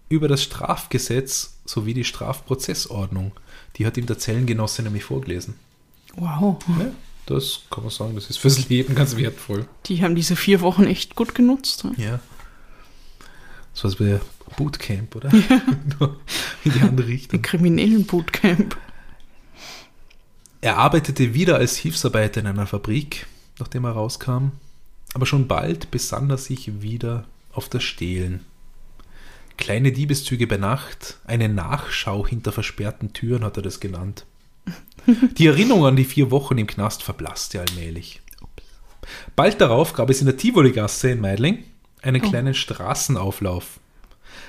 [0.09, 3.33] über das Strafgesetz sowie die Strafprozessordnung.
[3.77, 5.55] Die hat ihm der Zellengenosse nämlich vorgelesen.
[6.14, 6.59] Wow.
[6.79, 6.92] Ja,
[7.27, 9.66] das kann man sagen, das ist fürs Leben ganz wertvoll.
[9.87, 11.85] Die haben diese vier Wochen echt gut genutzt.
[11.85, 11.92] ne?
[11.96, 12.20] Ja.
[13.75, 14.18] Das war so wie
[14.57, 15.31] Bootcamp, oder?
[15.99, 16.18] Nur
[16.64, 17.40] In die andere Richtung.
[17.40, 18.77] Ein kriminellen Bootcamp.
[20.62, 23.27] Er arbeitete wieder als Hilfsarbeiter in einer Fabrik,
[23.59, 24.53] nachdem er rauskam.
[25.14, 28.40] Aber schon bald besann er sich wieder auf das Stehlen.
[29.57, 34.27] Kleine Diebeszüge bei Nacht, eine Nachschau hinter versperrten Türen hat er das genannt.
[35.07, 38.21] Die Erinnerung an die vier Wochen im Knast verblasste allmählich.
[39.37, 41.64] Bald darauf gab es in der Tivoli-Gasse in Meidling
[42.03, 43.81] einen kleinen Straßenauflauf.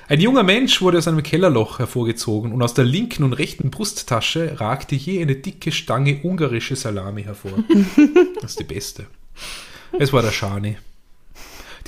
[0.08, 4.58] Ein junger Mensch wurde aus einem Kellerloch hervorgezogen und aus der linken und rechten Brusttasche
[4.60, 7.52] ragte je eine dicke Stange ungarische Salami hervor.
[8.40, 9.06] Das ist die beste.
[9.98, 10.76] Es war der Schani.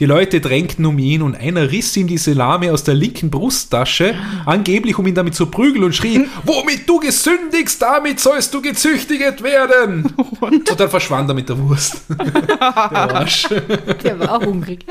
[0.00, 4.14] Die Leute drängten um ihn und einer riss ihm die Salami aus der linken Brusttasche,
[4.46, 9.42] angeblich um ihn damit zu prügeln und schrie, womit du gesündigst, damit sollst du gezüchtiget
[9.42, 10.12] werden.
[10.40, 12.02] Und dann verschwand er mit der Wurst.
[12.08, 13.46] der Arsch.
[14.02, 14.86] Der war auch hungrig.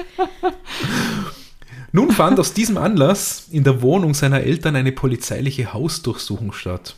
[1.91, 6.95] Nun fand aus diesem Anlass in der Wohnung seiner Eltern eine polizeiliche Hausdurchsuchung statt.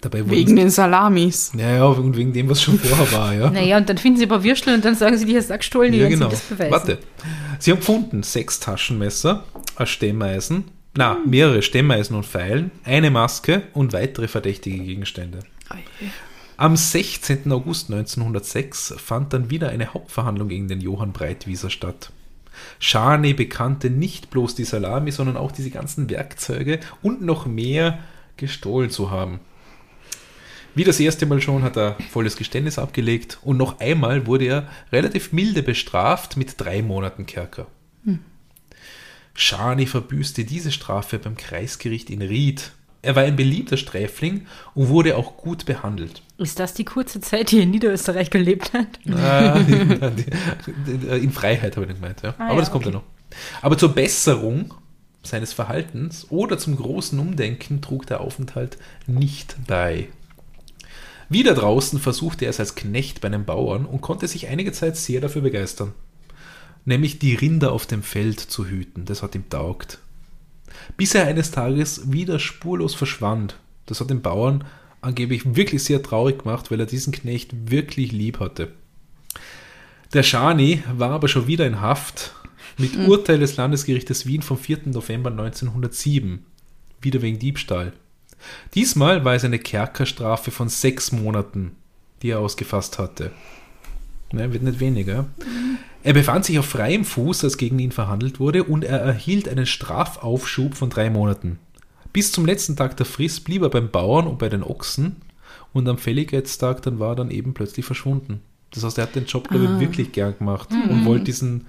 [0.00, 1.52] Dabei Wegen den Salamis.
[1.56, 3.50] ja, ja, und wegen dem, was schon vorher war, ja.
[3.50, 5.56] Naja, und dann finden sie ein paar Würstel und dann sagen sie, die hast du
[5.56, 6.28] gestohlen, die Ja, genau.
[6.28, 6.72] sie das beweisen.
[6.72, 6.98] Warte.
[7.58, 9.44] Sie haben gefunden sechs Taschenmesser,
[9.76, 15.40] ein Stemmeisen, na, mehrere Stemmeisen und Pfeilen, eine Maske und weitere verdächtige Gegenstände.
[16.58, 17.52] Am 16.
[17.52, 22.12] August 1906 fand dann wieder eine Hauptverhandlung gegen den Johann Breitwieser statt.
[22.78, 27.98] Scharney bekannte nicht bloß die Salami, sondern auch diese ganzen Werkzeuge und noch mehr
[28.38, 29.40] gestohlen zu haben.
[30.76, 34.68] Wie das erste Mal schon hat er volles Geständnis abgelegt und noch einmal wurde er
[34.92, 37.66] relativ milde bestraft mit drei Monaten Kerker.
[39.32, 42.72] Scharney verbüßte diese Strafe beim Kreisgericht in Ried.
[43.00, 46.20] Er war ein beliebter Sträfling und wurde auch gut behandelt.
[46.36, 48.98] Ist das die kurze Zeit, die er in Niederösterreich gelebt hat?
[49.14, 49.56] Ah,
[51.16, 52.34] in Freiheit habe ich nicht gemeint, ja.
[52.36, 52.98] Ah, Aber ja, das kommt ja okay.
[52.98, 53.04] noch.
[53.62, 54.74] Aber zur Besserung
[55.22, 60.08] seines Verhaltens oder zum großen Umdenken trug der Aufenthalt nicht bei.
[61.28, 64.96] Wieder draußen versuchte er es als Knecht bei einem Bauern und konnte sich einige Zeit
[64.96, 65.92] sehr dafür begeistern.
[66.84, 69.06] Nämlich die Rinder auf dem Feld zu hüten.
[69.06, 69.98] Das hat ihm taugt.
[70.96, 73.58] Bis er eines Tages wieder spurlos verschwand.
[73.86, 74.64] Das hat den Bauern
[75.00, 78.72] angeblich wirklich sehr traurig gemacht, weil er diesen Knecht wirklich lieb hatte.
[80.12, 82.34] Der Schani war aber schon wieder in Haft
[82.78, 84.80] mit Urteil des Landesgerichtes Wien vom 4.
[84.86, 86.44] November 1907.
[87.00, 87.92] Wieder wegen Diebstahl.
[88.74, 91.76] Diesmal war es eine Kerkerstrafe von sechs Monaten,
[92.22, 93.32] die er ausgefasst hatte.
[94.32, 95.26] Ne, wird nicht weniger.
[96.02, 99.66] Er befand sich auf freiem Fuß, als gegen ihn verhandelt wurde, und er erhielt einen
[99.66, 101.58] Strafaufschub von drei Monaten.
[102.12, 105.16] Bis zum letzten Tag der Frist blieb er beim Bauern und bei den Ochsen
[105.72, 108.40] und am Fälligkeitstag dann war er dann eben plötzlich verschwunden.
[108.72, 111.66] Das heißt, er hat den Job, glaube ich, wirklich gern gemacht und wollte diesen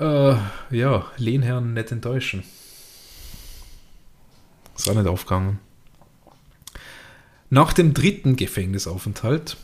[0.00, 0.34] äh,
[0.70, 2.42] ja, Lehnherrn nicht enttäuschen.
[4.78, 5.58] Ist auch nicht aufgegangen.
[7.50, 9.56] Nach dem dritten Gefängnisaufenthalt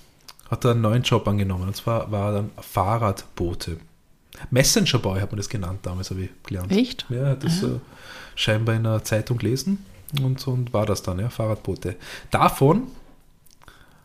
[0.50, 1.68] hat er einen neuen Job angenommen.
[1.68, 3.79] Und zwar war er dann Fahrradbote.
[4.50, 6.72] Messenger Boy hat man das genannt damals, habe ich gelernt.
[6.72, 7.07] Echt?
[7.09, 7.79] Ja, er hat das äh,
[8.35, 9.85] scheinbar in einer Zeitung gelesen
[10.20, 11.94] und, und war das dann, ja, Fahrradbote.
[12.33, 12.88] Davon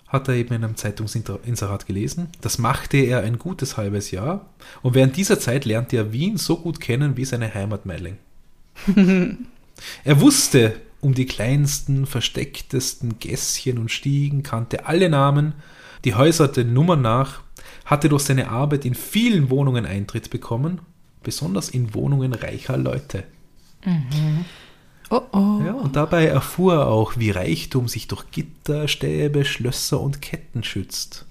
[0.08, 2.30] hat er eben in einem Zeitungsinserat gelesen.
[2.42, 4.46] Das machte er ein gutes halbes Jahr
[4.84, 8.18] und während dieser Zeit lernte er Wien so gut kennen wie seine Heimat Meiling.
[10.04, 15.54] er wusste um die kleinsten, verstecktesten Gässchen und Stiegen, kannte alle Namen,
[16.06, 17.42] die Häuser den Nummern nach,
[17.86, 20.82] hatte durch seine Arbeit in vielen Wohnungen Eintritt bekommen,
[21.24, 23.24] besonders in Wohnungen reicher Leute.
[25.10, 25.62] Oh oh.
[25.66, 30.64] Ja, und dabei erfuhr er auch, wie Reichtum sich durch Gitter, Stäbe, Schlösser und Ketten
[30.64, 31.26] schützt.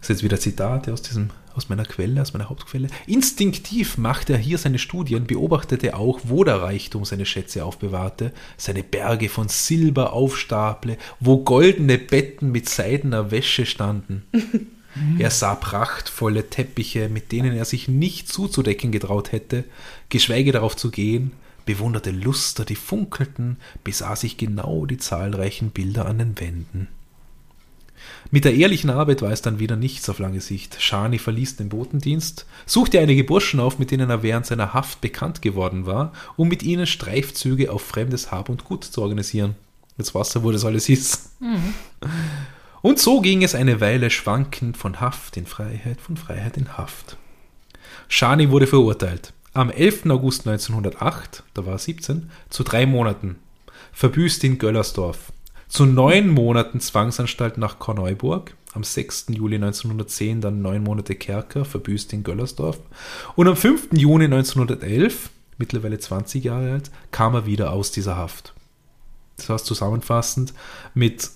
[0.00, 2.88] Das ist jetzt wieder Zitate aus, diesem, aus meiner Quelle, aus meiner Hauptquelle.
[3.06, 8.82] Instinktiv machte er hier seine Studien, beobachtete auch, wo der Reichtum seine Schätze aufbewahrte, seine
[8.82, 14.22] Berge von Silber aufstaple, wo goldene Betten mit seidener Wäsche standen.
[15.18, 19.64] Er sah prachtvolle Teppiche, mit denen er sich nicht zuzudecken getraut hätte,
[20.08, 21.32] geschweige darauf zu gehen,
[21.66, 26.88] bewunderte Luster, die funkelten, besah sich genau die zahlreichen Bilder an den Wänden.
[28.30, 30.80] Mit der ehrlichen Arbeit war es dann wieder nichts auf lange Sicht.
[30.80, 35.42] Shani verließ den Botendienst, suchte einige Burschen auf, mit denen er während seiner Haft bekannt
[35.42, 39.54] geworden war, um mit ihnen Streifzüge auf fremdes Hab und Gut zu organisieren.
[39.98, 41.30] Jetzt weißt du, wo das alles ist.
[42.82, 47.16] Und so ging es eine Weile schwankend von Haft in Freiheit, von Freiheit in Haft.
[48.08, 49.32] Shani wurde verurteilt.
[49.54, 50.10] Am 11.
[50.10, 53.36] August 1908, da war er 17, zu drei Monaten.
[53.92, 55.32] Verbüßt in Göllersdorf.
[55.68, 58.54] Zu neun Monaten Zwangsanstalt nach Korneuburg.
[58.72, 59.26] Am 6.
[59.30, 62.78] Juli 1910 dann neun Monate Kerker, verbüßt in Göllersdorf.
[63.34, 63.88] Und am 5.
[63.92, 68.54] Juni 1911, mittlerweile 20 Jahre alt, kam er wieder aus dieser Haft.
[69.38, 70.52] Das heißt zusammenfassend
[70.94, 71.30] mit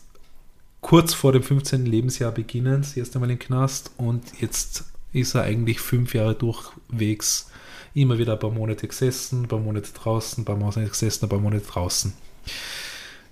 [0.81, 1.87] kurz vor dem 15.
[1.87, 7.51] Lebensjahr beginnend, das erste Mal im Knast und jetzt ist er eigentlich fünf Jahre durchwegs
[7.95, 11.29] immer wieder ein paar Monate gesessen, ein paar Monate draußen, ein paar Monate gesessen, ein
[11.29, 12.13] paar Monate draußen.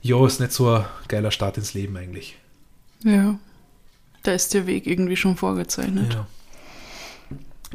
[0.02, 2.37] Ja, ist nicht so ein geiler Start ins Leben eigentlich.
[3.04, 3.38] Ja.
[4.22, 6.14] Da ist der Weg irgendwie schon vorgezeichnet.
[6.14, 6.26] Ja.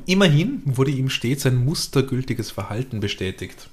[0.05, 3.69] Immerhin wurde ihm stets ein mustergültiges Verhalten bestätigt.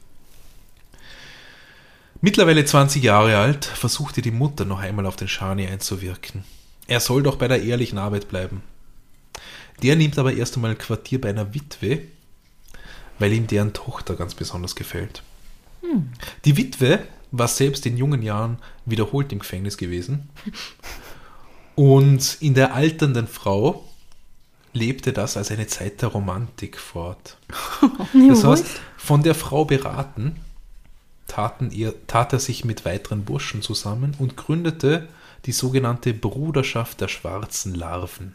[2.20, 6.44] Mittlerweile 20 Jahre alt, versuchte die Mutter noch einmal auf den Shani einzuwirken.
[6.86, 8.62] Er soll doch bei der ehrlichen Arbeit bleiben.
[9.82, 12.02] Der nimmt aber erst einmal ein Quartier bei einer Witwe,
[13.18, 15.22] weil ihm deren Tochter ganz besonders gefällt.
[16.44, 20.28] Die Witwe war selbst in jungen Jahren wiederholt im Gefängnis gewesen.
[21.74, 23.84] Und in der alternden Frau
[24.72, 27.36] lebte das als eine Zeit der Romantik fort.
[28.28, 28.66] Das heißt,
[28.96, 30.36] von der Frau beraten,
[31.26, 35.08] taten ihr, tat er sich mit weiteren Burschen zusammen und gründete
[35.46, 38.34] die sogenannte Bruderschaft der schwarzen Larven.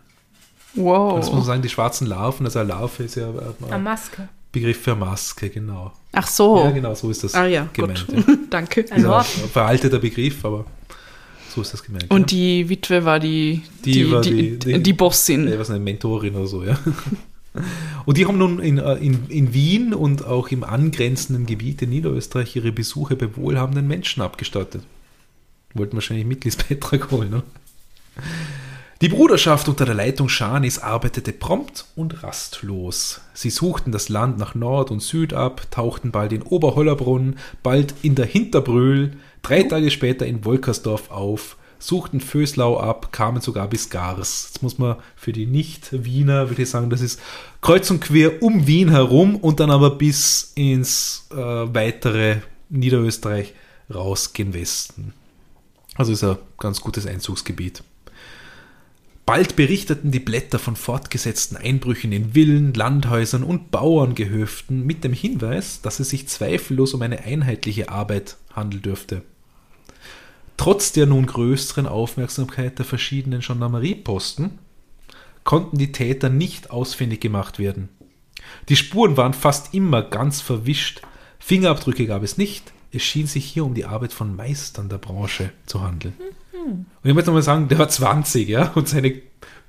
[0.73, 1.17] Wow.
[1.17, 4.27] Das muss man sagen, die schwarzen Larven, also eine Larve ist ja Eine ein Maske.
[4.59, 5.91] Begriff für Maske, genau.
[6.11, 6.57] Ach so.
[6.63, 8.07] Ja, genau, so ist das Ah ja, gemeint.
[8.07, 8.15] gut.
[8.27, 8.35] Ja.
[8.49, 8.85] Danke.
[8.89, 9.25] Ein Wort.
[9.27, 10.65] veralteter Begriff, aber
[11.53, 12.09] so ist das gemeint.
[12.09, 15.47] Und die Witwe war die, Die die, war die, die- die, die- Bossin.
[15.47, 16.77] ja, was eine Mentorin oder so, ja.
[18.05, 21.89] Und die haben nun in, äh, in, in Wien und auch im angrenzenden Gebiet in
[21.89, 24.83] Niederösterreich ihre Besuche bei wohlhabenden Menschen abgestattet.
[25.73, 27.43] Wollten wahrscheinlich Mitgliedsbeitrag holen, ne?
[29.01, 33.19] Die Bruderschaft unter der Leitung Schanis arbeitete prompt und rastlos.
[33.33, 38.15] Sie suchten das Land nach Nord und Süd ab, tauchten bald in Oberhollerbrunn, bald in
[38.15, 44.51] der Hinterbrühl, drei Tage später in Wolkersdorf auf, suchten Föslau ab, kamen sogar bis Gars.
[44.53, 47.19] Jetzt muss man für die Nicht-Wiener, würde ich sagen, das ist
[47.59, 52.37] kreuz und quer um Wien herum und dann aber bis ins äh, weitere
[52.69, 53.53] Niederösterreich
[53.93, 55.13] raus gen Westen.
[55.95, 57.83] Also ist ein ganz gutes Einzugsgebiet.
[59.25, 65.81] Bald berichteten die Blätter von fortgesetzten Einbrüchen in Villen, Landhäusern und Bauerngehöften mit dem Hinweis,
[65.81, 69.23] dass es sich zweifellos um eine einheitliche Arbeit handeln dürfte.
[70.57, 74.59] Trotz der nun größeren Aufmerksamkeit der verschiedenen Gendarmerieposten
[75.43, 77.89] konnten die Täter nicht ausfindig gemacht werden.
[78.69, 81.01] Die Spuren waren fast immer ganz verwischt,
[81.39, 85.51] Fingerabdrücke gab es nicht, es schien sich hier um die Arbeit von Meistern der Branche
[85.65, 86.13] zu handeln.
[86.65, 89.13] Und ich möchte mal sagen, der war 20, ja, und seine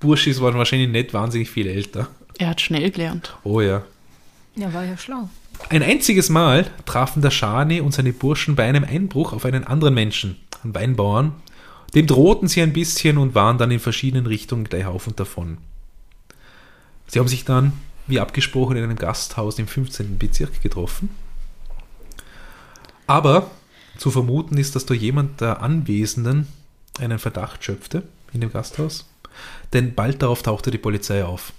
[0.00, 2.08] Burschis waren wahrscheinlich nicht wahnsinnig viel älter.
[2.38, 3.36] Er hat schnell gelernt.
[3.44, 3.82] Oh ja.
[4.56, 5.28] Ja, war ja schlau.
[5.70, 9.94] Ein einziges Mal trafen der Schani und seine Burschen bei einem Einbruch auf einen anderen
[9.94, 11.32] Menschen, einen Weinbauern.
[11.94, 15.58] Dem drohten sie ein bisschen und waren dann in verschiedenen Richtungen gleich auf und davon.
[17.06, 17.72] Sie haben sich dann,
[18.06, 20.18] wie abgesprochen, in einem Gasthaus im 15.
[20.18, 21.10] Bezirk getroffen.
[23.06, 23.50] Aber
[23.96, 26.48] zu vermuten ist, dass da jemand der Anwesenden
[26.98, 29.06] einen Verdacht schöpfte in dem Gasthaus,
[29.72, 31.52] denn bald darauf tauchte die Polizei auf.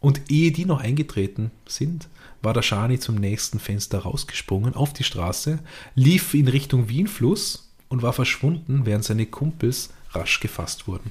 [0.00, 2.08] Und ehe die noch eingetreten sind,
[2.42, 5.58] war der Schani zum nächsten Fenster rausgesprungen auf die Straße,
[5.94, 11.10] lief in Richtung Wienfluss und war verschwunden, während seine Kumpels rasch gefasst wurden.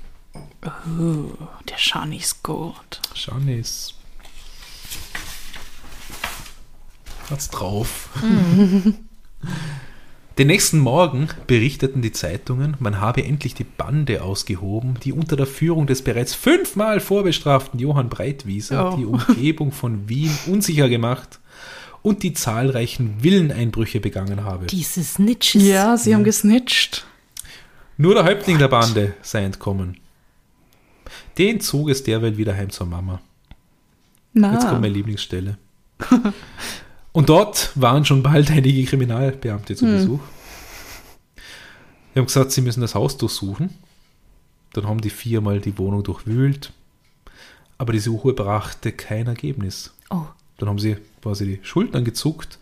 [0.63, 1.31] Oh,
[1.69, 3.01] der Shani ist gut.
[3.13, 3.93] Schani ist.
[7.29, 8.09] Hat's drauf.
[10.39, 15.45] Den nächsten Morgen berichteten die Zeitungen, man habe endlich die Bande ausgehoben, die unter der
[15.45, 18.95] Führung des bereits fünfmal vorbestraften Johann Breitwieser Oh.
[18.95, 21.41] die Umgebung von Wien unsicher gemacht
[22.03, 24.67] und die zahlreichen Villeneinbrüche begangen habe.
[24.67, 25.61] Diese Snitches.
[25.61, 27.05] Ja, sie haben gesnitcht.
[27.97, 29.97] Nur der Häuptling der Bande sei entkommen.
[31.37, 33.19] Den zog es derweil wieder heim zur Mama.
[34.31, 35.57] Na, Jetzt kommt meine Lieblingsstelle.
[37.11, 40.19] Und dort waren schon bald einige Kriminalbeamte zu Besuch.
[42.13, 43.71] Die haben gesagt, sie müssen das Haus durchsuchen.
[44.73, 46.71] Dann haben die viermal die Wohnung durchwühlt.
[47.77, 49.93] Aber die Suche brachte kein Ergebnis.
[50.09, 50.25] Oh,
[50.57, 52.59] Dann haben sie quasi die Schultern gezuckt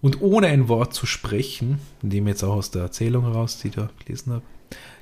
[0.00, 3.74] und ohne ein Wort zu sprechen, indem jetzt auch aus der Erzählung heraus, die ich
[3.74, 4.44] da gelesen habe,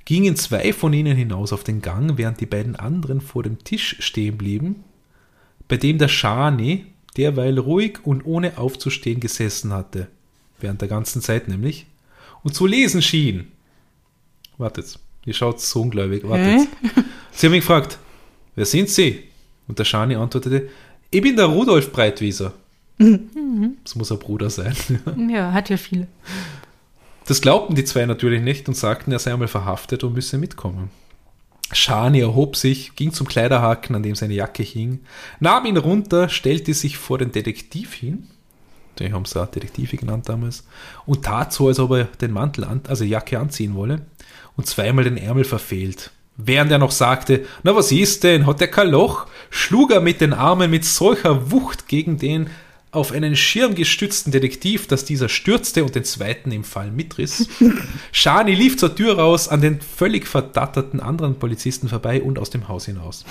[0.04, 3.96] gingen zwei von ihnen hinaus auf den Gang, während die beiden anderen vor dem Tisch
[4.00, 4.84] stehen blieben,
[5.68, 6.86] bei dem der Schani
[7.16, 10.08] derweil ruhig und ohne aufzustehen gesessen hatte,
[10.60, 11.86] während der ganzen Zeit nämlich,
[12.42, 13.48] und zu lesen schien.
[14.58, 16.68] Wartet, ihr schaut so ungläubig, wartet.
[17.32, 17.98] Sie haben mich gefragt,
[18.54, 19.24] wer sind Sie?
[19.68, 20.68] Und der Schani antwortete,
[21.10, 22.52] ich bin der Rudolf Breitwieser.
[22.98, 24.74] Das muss ein Bruder sein.
[25.28, 26.06] Ja, hat ja viele.
[27.26, 30.90] Das glaubten die zwei natürlich nicht und sagten, er sei einmal verhaftet und müsse mitkommen.
[31.72, 35.00] Schani erhob sich, ging zum Kleiderhaken, an dem seine Jacke hing,
[35.40, 38.28] nahm ihn runter, stellte sich vor den Detektiv hin,
[38.98, 40.64] den haben sie auch Detektive genannt damals,
[41.06, 44.02] und tat so, als ob er den Mantel, an, also Jacke anziehen wolle,
[44.56, 46.12] und zweimal den Ärmel verfehlt.
[46.36, 50.20] Während er noch sagte, na was ist denn, hat er kein Loch, schlug er mit
[50.20, 52.50] den Armen mit solcher Wucht gegen den
[52.96, 57.48] auf einen Schirm gestützten Detektiv, dass dieser stürzte und den zweiten im Fall mitriss.
[58.12, 62.68] Shani lief zur Tür raus, an den völlig verdatterten anderen Polizisten vorbei und aus dem
[62.68, 63.24] Haus hinaus.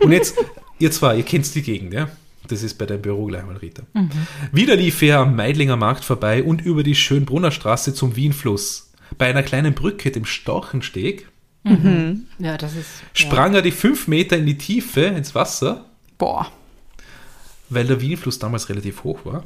[0.00, 0.36] Und jetzt,
[0.78, 2.08] ihr zwei, ihr kennt die Gegend, ja?
[2.46, 3.84] Das ist bei deinem Büro gleich mal, Rita.
[4.52, 8.92] Wieder lief er am Meidlinger Markt vorbei und über die Schönbrunner Straße zum Wienfluss.
[9.16, 11.28] Bei einer kleinen Brücke, dem Storchensteg,
[12.38, 12.88] Ja, das ist.
[13.14, 15.86] sprang er die fünf Meter in die Tiefe ins Wasser
[16.18, 16.52] Boah.
[17.68, 19.44] Weil der Wienfluss damals relativ hoch war.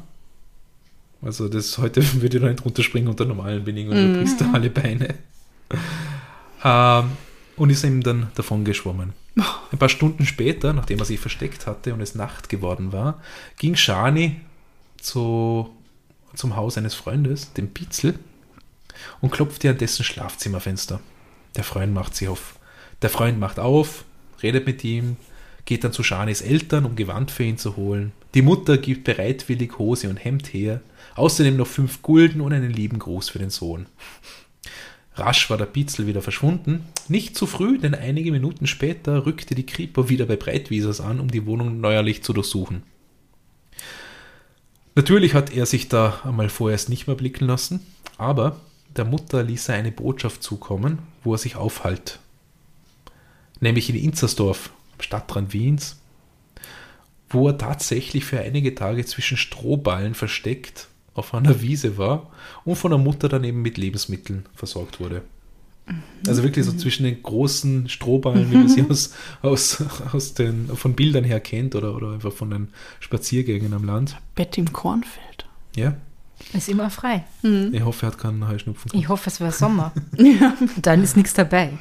[1.21, 4.69] Also das heute würde ich noch nicht runterspringen unter normalen Bedingungen, du brichst da alle
[4.69, 5.15] Beine.
[6.63, 7.11] Ähm,
[7.55, 9.13] und ist ihm dann davon geschwommen.
[9.71, 13.21] Ein paar Stunden später, nachdem er sich versteckt hatte und es Nacht geworden war,
[13.57, 14.39] ging Shani
[14.99, 15.69] zu,
[16.35, 18.17] zum Haus eines Freundes, dem Pitzel,
[19.21, 20.99] und klopfte an dessen Schlafzimmerfenster.
[21.55, 22.55] Der Freund macht sich auf.
[23.01, 24.03] Der Freund macht auf,
[24.43, 25.15] redet mit ihm,
[25.69, 28.11] geht dann zu Shanis Eltern, um Gewand für ihn zu holen.
[28.33, 30.81] Die Mutter gibt bereitwillig Hose und Hemd her,
[31.13, 33.85] außerdem noch fünf Gulden und einen lieben Gruß für den Sohn.
[35.13, 36.85] Rasch war der Pitzel wieder verschwunden.
[37.07, 41.29] Nicht zu früh, denn einige Minuten später rückte die Kripo wieder bei Breitwiesers an, um
[41.29, 42.81] die Wohnung neuerlich zu durchsuchen.
[44.95, 47.85] Natürlich hat er sich da einmal vorerst nicht mehr blicken lassen,
[48.17, 48.59] aber
[48.97, 52.17] der Mutter ließ er eine Botschaft zukommen, wo er sich aufhält.
[53.59, 54.71] Nämlich in Inzersdorf,
[55.03, 55.99] Stadtrand Wiens,
[57.29, 62.31] wo er tatsächlich für einige Tage zwischen Strohballen versteckt auf einer Wiese war
[62.65, 65.21] und von der Mutter dann eben mit Lebensmitteln versorgt wurde.
[66.27, 69.83] Also wirklich so zwischen den großen Strohballen, wie man sie aus, aus,
[70.13, 74.15] aus den, von Bildern her kennt oder, oder einfach von den Spaziergängen am Land.
[74.35, 75.45] Bett im Kornfeld.
[75.75, 75.95] Ja,
[76.53, 77.25] Ist immer frei.
[77.41, 78.91] ich hoffe, er hat keinen Heuschnupfen.
[78.93, 79.91] Ich hoffe, es wäre Sommer.
[80.17, 81.71] Und dann ist nichts dabei.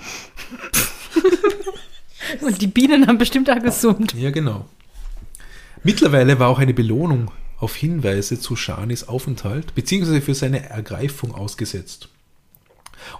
[2.40, 4.14] Und die Bienen haben bestimmt auch gesund.
[4.14, 4.66] Ja, genau.
[5.82, 10.20] Mittlerweile war auch eine Belohnung auf Hinweise zu Shanis Aufenthalt bzw.
[10.20, 12.08] für seine Ergreifung ausgesetzt.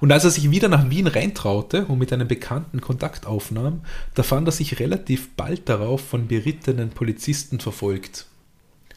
[0.01, 3.83] Und als er sich wieder nach Wien reintraute und mit einem Bekannten Kontakt aufnahm,
[4.15, 8.27] da fand er sich relativ bald darauf von berittenen Polizisten verfolgt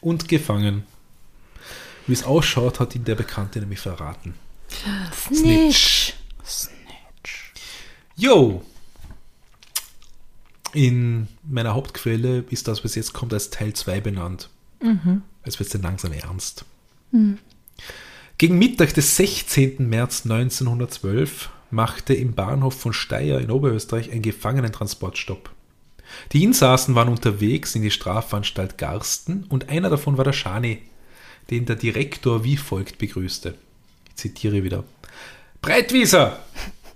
[0.01, 0.83] und gefangen.
[2.07, 4.33] Wie es ausschaut, hat ihn der Bekannte nämlich verraten.
[5.13, 6.13] Snitch.
[8.15, 8.63] Yo!
[10.73, 14.49] In meiner Hauptquelle ist das, was jetzt kommt, als Teil 2 benannt.
[15.43, 16.65] Als wird es dann langsam ernst.
[18.37, 19.87] Gegen Mittag des 16.
[19.87, 25.51] März 1912 machte im Bahnhof von Steyr in Oberösterreich ein Gefangenentransport Stopp.
[26.33, 30.81] Die Insassen waren unterwegs in die Strafanstalt Garsten und einer davon war der Schani,
[31.49, 33.55] den der Direktor wie folgt begrüßte.
[34.09, 34.83] Ich zitiere wieder.
[35.61, 36.39] Breitwieser!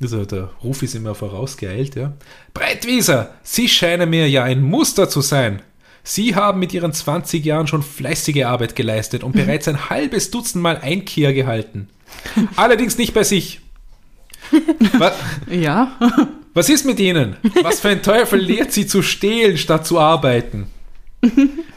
[0.01, 2.13] Also der Ruf ist immer vorausgeeilt, ja.
[2.53, 5.61] Breitwieser, Sie scheinen mir ja ein Muster zu sein.
[6.03, 10.61] Sie haben mit Ihren 20 Jahren schon fleißige Arbeit geleistet und bereits ein halbes Dutzend
[10.61, 11.89] Mal Einkehr gehalten.
[12.55, 13.61] Allerdings nicht bei sich.
[14.99, 15.13] Was,
[15.49, 15.97] Ja.
[16.53, 17.35] was ist mit Ihnen?
[17.63, 20.67] Was für ein Teufel lehrt Sie zu stehlen, statt zu arbeiten?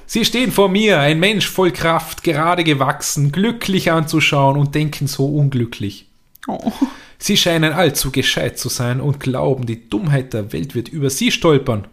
[0.05, 5.27] Sie stehen vor mir, ein Mensch voll Kraft, gerade gewachsen, glücklich anzuschauen und denken so
[5.27, 6.07] unglücklich.
[6.47, 6.71] Oh.
[7.19, 11.33] Sie scheinen allzu gescheit zu sein und glauben, die Dummheit der Welt wird über sie
[11.33, 11.89] stolpern.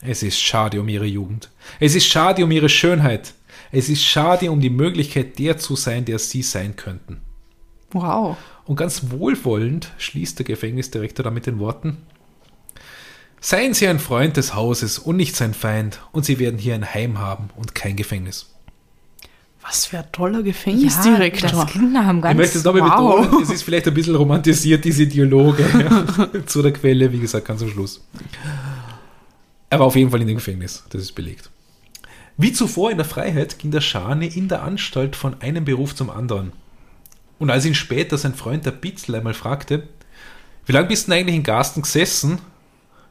[0.00, 1.50] Es ist schade um ihre Jugend.
[1.80, 3.34] Es ist schade um ihre Schönheit.
[3.72, 7.20] Es ist schade um die Möglichkeit, der zu sein, der sie sein könnten.
[7.90, 8.36] Wow.
[8.64, 11.98] Und ganz wohlwollend schließt der Gefängnisdirektor dann mit den Worten:
[13.40, 16.94] Seien Sie ein Freund des Hauses und nicht sein Feind, und Sie werden hier ein
[16.94, 18.55] Heim haben und kein Gefängnis.
[19.66, 21.50] Was für ein toller Ja, Gefängnisdirektor.
[21.50, 22.36] das klingt nach einem Ich ganz...
[22.36, 23.20] möchte es nochmal wow.
[23.20, 27.46] betonen, es ist vielleicht ein bisschen romantisiert, diese Dialoge ja, zu der Quelle, wie gesagt,
[27.46, 28.06] ganz am Schluss.
[29.68, 31.50] Er war auf jeden Fall in dem Gefängnis, das ist belegt.
[32.36, 36.10] Wie zuvor in der Freiheit ging der Schane in der Anstalt von einem Beruf zum
[36.10, 36.52] anderen.
[37.38, 39.88] Und als ihn später sein Freund der Bitzel einmal fragte,
[40.66, 42.38] Wie lange bist du denn eigentlich in Garsten gesessen?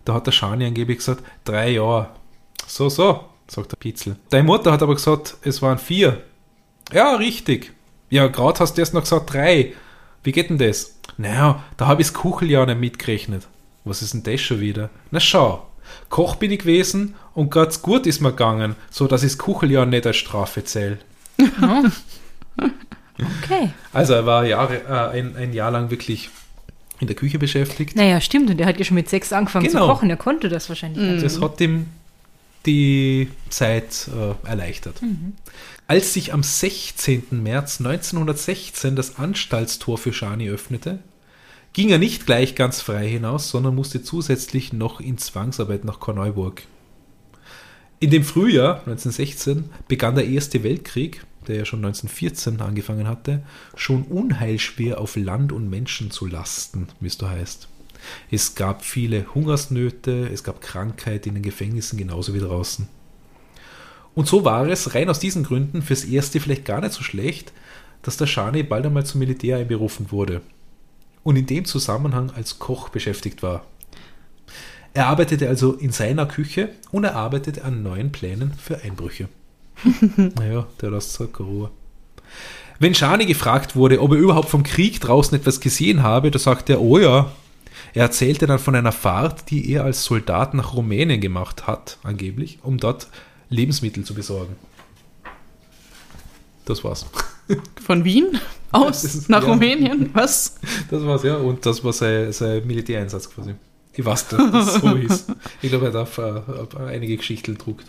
[0.06, 2.10] Da hat der Schani angeblich gesagt, drei Jahre.
[2.68, 4.16] So, so, sagt der Pitzel.
[4.30, 6.22] Deine Mutter hat aber gesagt, es waren vier.
[6.94, 7.74] Ja, richtig.
[8.10, 9.74] Ja, gerade hast du erst noch gesagt drei.
[10.24, 10.96] Wie geht denn das?
[11.18, 13.48] Naja, da habe ich das Kucheljahr nicht mitgerechnet.
[13.84, 14.90] Was ist denn das schon wieder?
[15.12, 15.66] Na schau,
[16.10, 19.86] Koch bin ich gewesen und ganz gut ist mir gegangen, so dass ich das Kucheljahr
[19.86, 20.98] nicht als Strafe zähle.
[23.44, 23.70] Okay.
[23.94, 26.30] Also er war Jahre, äh, ein, ein Jahr lang wirklich
[27.00, 27.96] in der Küche beschäftigt.
[27.96, 28.50] Naja, stimmt.
[28.50, 29.88] Und der hat ja schon mit sechs angefangen Genau.
[29.88, 30.10] zu kochen.
[30.10, 31.00] Er konnte das wahrscheinlich.
[31.22, 31.86] ganz Das hat ihm
[32.66, 35.02] die Zeit äh, erleichtert.
[35.88, 37.44] Als sich am 16.
[37.44, 41.00] März 1916 das Anstaltstor für Schani öffnete,
[41.74, 46.64] ging er nicht gleich ganz frei hinaus, sondern musste zusätzlich noch in Zwangsarbeit nach Korneuburg.
[48.00, 53.44] In dem Frühjahr 1916 begann der Erste Weltkrieg, der ja schon 1914 angefangen hatte,
[53.76, 57.68] schon unheilschwer auf Land und Menschen zu lasten, wie es da heißt.
[58.32, 62.88] Es gab viele Hungersnöte, es gab Krankheit in den Gefängnissen genauso wie draußen.
[64.14, 67.52] Und so war es rein aus diesen Gründen fürs Erste vielleicht gar nicht so schlecht,
[68.02, 70.42] dass der Schani bald einmal zum Militär einberufen wurde
[71.24, 73.66] und in dem Zusammenhang als Koch beschäftigt war.
[74.94, 79.28] Er arbeitete also in seiner Küche und er arbeitete an neuen Plänen für Einbrüche.
[80.38, 81.70] naja, der lässt halt Ruhe.
[82.80, 86.74] Wenn Schani gefragt wurde, ob er überhaupt vom Krieg draußen etwas gesehen habe, da sagte
[86.74, 87.32] er, oh ja.
[87.96, 92.60] Er erzählte dann von einer Fahrt, die er als Soldat nach Rumänien gemacht hat, angeblich,
[92.62, 93.08] um dort
[93.50, 94.56] Lebensmittel zu besorgen.
[96.66, 97.06] Das war's.
[97.86, 98.40] Von Wien
[98.72, 99.50] aus ist- nach ja.
[99.50, 100.10] Rumänien?
[100.14, 100.56] Was?
[100.90, 101.36] Das war's, ja.
[101.38, 103.54] Und das war sein, sein Militäreinsatz quasi.
[103.94, 105.28] Ich weiß, dass das so ist.
[105.62, 106.42] Ich glaube, er darf äh,
[106.90, 107.86] einige Geschichten druckt.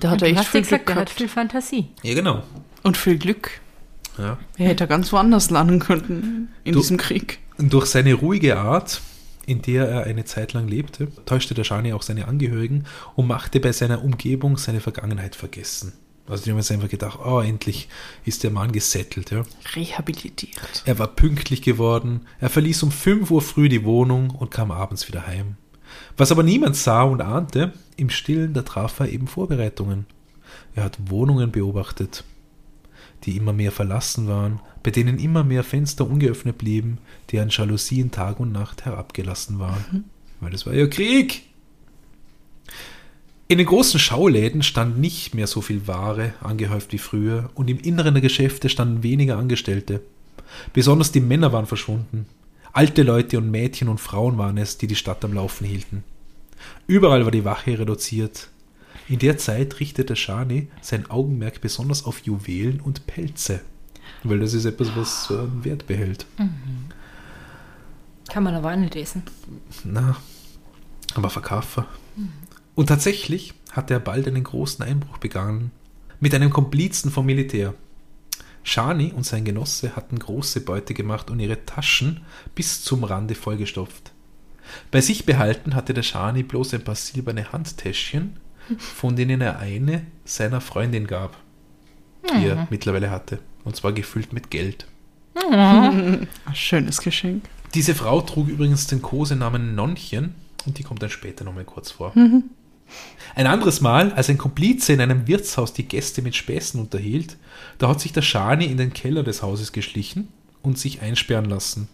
[0.00, 1.18] Da hat Und er echt viel gesagt, Glück er hat gehabt.
[1.18, 1.88] viel Fantasie.
[2.02, 2.42] Ja, genau.
[2.84, 3.60] Und viel Glück.
[4.18, 4.38] Ja.
[4.56, 7.38] Er hätte ganz woanders landen können in Du- diesem Krieg.
[7.58, 9.00] Durch seine ruhige Art,
[9.46, 12.84] in der er eine Zeit lang lebte, täuschte der Schani auch seine Angehörigen
[13.16, 15.92] und machte bei seiner Umgebung seine Vergangenheit vergessen.
[16.28, 17.88] Also die haben jetzt einfach gedacht, oh, endlich
[18.26, 19.30] ist der Mann gesettelt.
[19.30, 19.44] Ja.
[19.74, 20.82] Rehabilitiert.
[20.84, 25.08] Er war pünktlich geworden, er verließ um 5 Uhr früh die Wohnung und kam abends
[25.08, 25.56] wieder heim.
[26.18, 30.04] Was aber niemand sah und ahnte, im Stillen, da traf er eben Vorbereitungen.
[30.74, 32.24] Er hat Wohnungen beobachtet,
[33.28, 36.98] die immer mehr verlassen waren, bei denen immer mehr Fenster ungeöffnet blieben,
[37.30, 40.04] deren Jalousien Tag und Nacht herabgelassen waren.
[40.40, 41.42] Weil es war ja Krieg.
[43.48, 47.78] In den großen Schauläden stand nicht mehr so viel Ware angehäuft wie früher und im
[47.78, 50.00] Inneren der Geschäfte standen weniger Angestellte.
[50.72, 52.26] Besonders die Männer waren verschwunden.
[52.72, 56.04] Alte Leute und Mädchen und Frauen waren es, die die Stadt am Laufen hielten.
[56.86, 58.48] Überall war die Wache reduziert.
[59.08, 63.60] In der Zeit richtete Shani sein Augenmerk besonders auf Juwelen und Pelze,
[64.22, 66.26] weil das ist etwas, was äh, Wert behält.
[68.28, 69.22] Kann man aber auch nicht essen.
[69.84, 70.16] Na,
[71.14, 71.84] aber verkaufen.
[72.74, 75.70] Und tatsächlich hatte er bald einen großen Einbruch begangen.
[76.20, 77.74] Mit einem Komplizen vom Militär.
[78.62, 82.20] Shani und sein Genosse hatten große Beute gemacht und ihre Taschen
[82.54, 84.12] bis zum Rande vollgestopft.
[84.90, 88.36] Bei sich behalten hatte der Shani bloß ein paar silberne Handtäschchen,
[88.78, 91.36] von denen er eine seiner Freundin gab,
[92.34, 93.38] die er mittlerweile hatte.
[93.64, 94.86] Und zwar gefüllt mit Geld.
[95.50, 97.44] Ein schönes Geschenk.
[97.74, 100.34] Diese Frau trug übrigens den Kosenamen Nonnchen
[100.66, 102.12] und die kommt dann später nochmal kurz vor.
[103.34, 107.36] Ein anderes Mal, als ein Komplize in einem Wirtshaus die Gäste mit Späßen unterhielt,
[107.76, 110.28] da hat sich der Schani in den Keller des Hauses geschlichen
[110.62, 111.88] und sich einsperren lassen.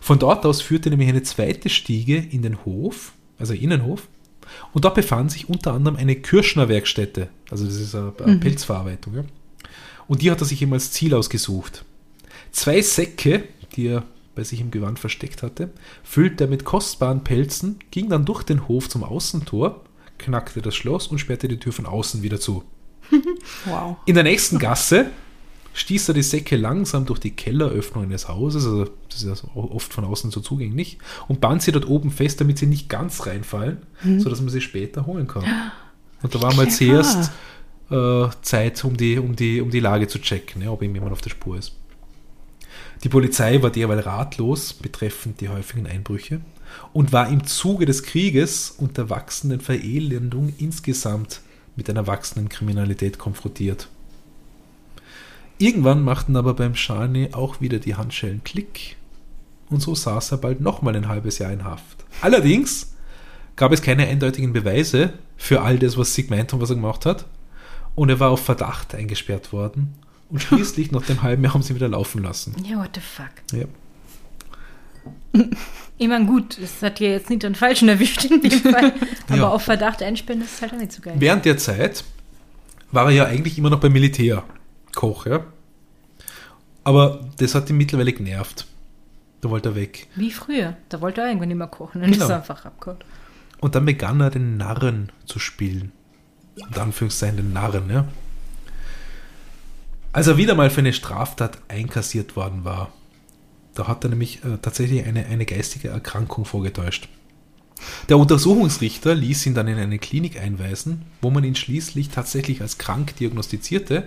[0.00, 4.08] Von dort aus führte nämlich eine zweite Stiege in den Hof, also Innenhof,
[4.72, 9.14] und da befand sich unter anderem eine Kirschner-Werkstätte, also das ist eine, eine Pilzverarbeitung.
[9.14, 9.24] Ja.
[10.06, 11.84] Und die hat er sich eben als Ziel ausgesucht.
[12.52, 15.70] Zwei Säcke, die er bei sich im Gewand versteckt hatte,
[16.02, 19.82] füllte er mit kostbaren Pelzen, ging dann durch den Hof zum Außentor,
[20.18, 22.64] knackte das Schloss und sperrte die Tür von außen wieder zu.
[23.66, 23.96] Wow.
[24.06, 25.10] In der nächsten Gasse
[25.74, 29.92] stieß er die Säcke langsam durch die Kelleröffnung eines Hauses, also das ist ja oft
[29.92, 30.98] von außen so zugänglich,
[31.28, 33.78] und band sie dort oben fest, damit sie nicht ganz reinfallen,
[34.18, 35.44] sodass man sie später holen kann.
[36.22, 37.32] Und da war mal zuerst
[37.90, 41.12] äh, Zeit, um die, um, die, um die Lage zu checken, ja, ob ihm jemand
[41.12, 41.72] auf der Spur ist.
[43.02, 46.40] Die Polizei war derweil ratlos betreffend die häufigen Einbrüche
[46.92, 51.40] und war im Zuge des Krieges und der wachsenden Verelendung insgesamt
[51.76, 53.88] mit einer wachsenden Kriminalität konfrontiert.
[55.58, 58.96] Irgendwann machten aber beim Schani auch wieder die Handschellen Klick
[59.70, 62.04] und so saß er bald nochmal ein halbes Jahr in Haft.
[62.20, 62.94] Allerdings
[63.56, 67.06] gab es keine eindeutigen Beweise für all das, was sie gemeint haben, was er gemacht
[67.06, 67.24] hat.
[67.94, 69.94] Und er war auf Verdacht eingesperrt worden.
[70.30, 72.54] Und schließlich, nach dem halben Jahr, haben sie ihn wieder laufen lassen.
[72.68, 73.30] Ja, what the fuck.
[73.58, 73.66] Ja.
[75.96, 78.92] Ich meine, gut, das hat ja jetzt nicht den Falschen erwischt in dem Fall.
[79.28, 79.48] Aber Ja.
[79.48, 81.14] auf Verdacht einsperren, das ist halt auch nicht so geil.
[81.18, 82.02] Während der Zeit
[82.90, 84.42] war er ja eigentlich immer noch beim Militär
[84.94, 85.44] Koch, ja.
[86.84, 88.66] Aber das hat ihn mittlerweile genervt.
[89.40, 90.06] Da wollte er weg.
[90.16, 90.76] Wie früher.
[90.88, 92.00] Da wollte er irgendwann nicht mehr kochen.
[92.02, 92.24] Dann Genau.
[92.24, 92.98] ist er einfach abgehauen.
[93.60, 95.92] Und dann begann er den Narren zu spielen.
[96.60, 98.06] Und Anführungszeichen den Narren, ja.
[100.12, 102.92] Als er wieder mal für eine Straftat einkassiert worden war,
[103.74, 107.08] da hat er nämlich äh, tatsächlich eine, eine geistige Erkrankung vorgetäuscht.
[108.08, 112.78] Der Untersuchungsrichter ließ ihn dann in eine Klinik einweisen, wo man ihn schließlich tatsächlich als
[112.78, 114.06] krank diagnostizierte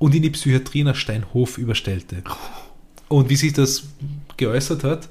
[0.00, 2.24] und in die Psychiatrie nach Steinhof überstellte.
[3.08, 3.84] Und wie sich das
[4.36, 5.04] geäußert hat,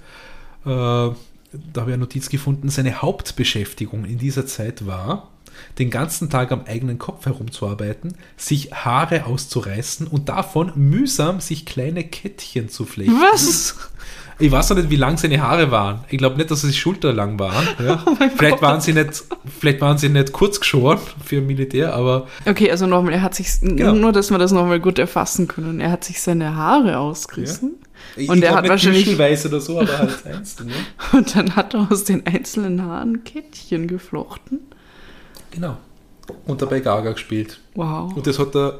[0.65, 1.15] äh, da
[1.77, 5.29] habe ich eine Notiz gefunden, seine Hauptbeschäftigung in dieser Zeit war,
[5.77, 12.03] den ganzen Tag am eigenen Kopf herumzuarbeiten, sich Haare auszureißen und davon mühsam sich kleine
[12.03, 13.13] Kettchen zu flechten.
[13.13, 13.75] Was?
[14.41, 16.05] Ich weiß auch nicht, wie lang seine Haare waren.
[16.09, 17.67] Ich glaube nicht, dass sie schulterlang waren.
[17.79, 18.03] Ja.
[18.37, 19.23] vielleicht, waren sie nicht,
[19.59, 23.59] vielleicht waren sie nicht kurz geschoren für Militär, aber Okay, also nochmal, er hat sich,
[23.61, 23.93] Genau.
[23.93, 27.73] nur dass wir das nochmal gut erfassen können, er hat sich seine Haare ausgerissen
[28.15, 30.67] ich, Und ich er hat wahrscheinlich- büschelweise oder so, aber halt einzeln.
[30.69, 30.73] Ne?
[31.13, 34.59] und dann hat er aus den einzelnen Haaren Kettchen geflochten.
[35.51, 35.77] Genau.
[36.45, 37.59] Und dabei Gaga gespielt.
[37.75, 38.15] Wow.
[38.15, 38.79] Und das hat er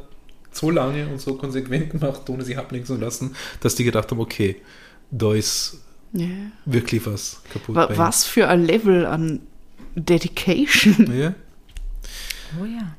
[0.52, 4.20] so lange und so konsequent gemacht, ohne sich ablenken zu lassen, dass die gedacht haben,
[4.20, 4.56] okay,
[5.12, 5.78] da ist
[6.14, 6.28] Ja.
[6.66, 7.76] wirklich was kaputt.
[7.76, 9.42] Wa was für ein Level an
[9.96, 11.12] Dedication.
[11.20, 11.34] Ja.
[12.60, 12.96] Oh ja.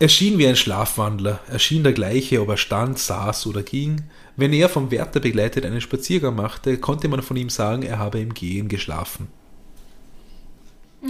[0.00, 1.40] Er schien wie ein Schlafwandler.
[1.48, 4.02] Er schien der gleiche, ob er stand, saß oder ging.
[4.36, 8.20] Wenn er vom Wärter begleitet einen Spaziergang machte, konnte man von ihm sagen, er habe
[8.20, 9.28] im Gehen geschlafen.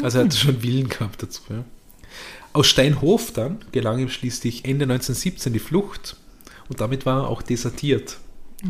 [0.02, 1.42] Also er hatte schon Willen gehabt dazu.
[1.50, 1.64] Ja.
[2.52, 6.16] Aus Steinhof dann gelang ihm schließlich Ende 1917 die Flucht
[6.68, 8.18] und damit war er auch desertiert.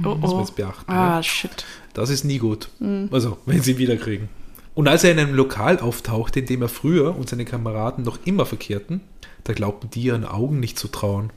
[0.05, 0.41] Oh, Muss man oh.
[0.41, 0.91] jetzt beachten.
[0.91, 1.23] Ah, ja.
[1.23, 1.65] shit.
[1.95, 2.69] Das ist nie gut.
[3.11, 4.29] Also, wenn sie ihn wiederkriegen.
[4.75, 8.19] Und als er in einem Lokal auftauchte, in dem er früher und seine Kameraden noch
[8.25, 9.01] immer verkehrten,
[9.45, 11.31] da glaubten die ihren Augen nicht zu trauen.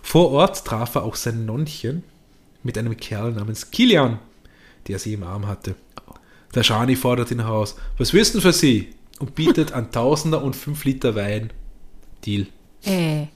[0.00, 2.02] Vor Ort traf er auch sein Nonnchen
[2.62, 4.20] mit einem Kerl namens Kilian,
[4.86, 5.74] der sie im Arm hatte.
[6.54, 7.76] Der Schani fordert ihn heraus.
[7.98, 8.94] Was denn für sie?
[9.18, 11.52] Und bietet an Tausender und fünf Liter Wein.
[12.24, 12.46] Deal.
[12.84, 13.26] Äh,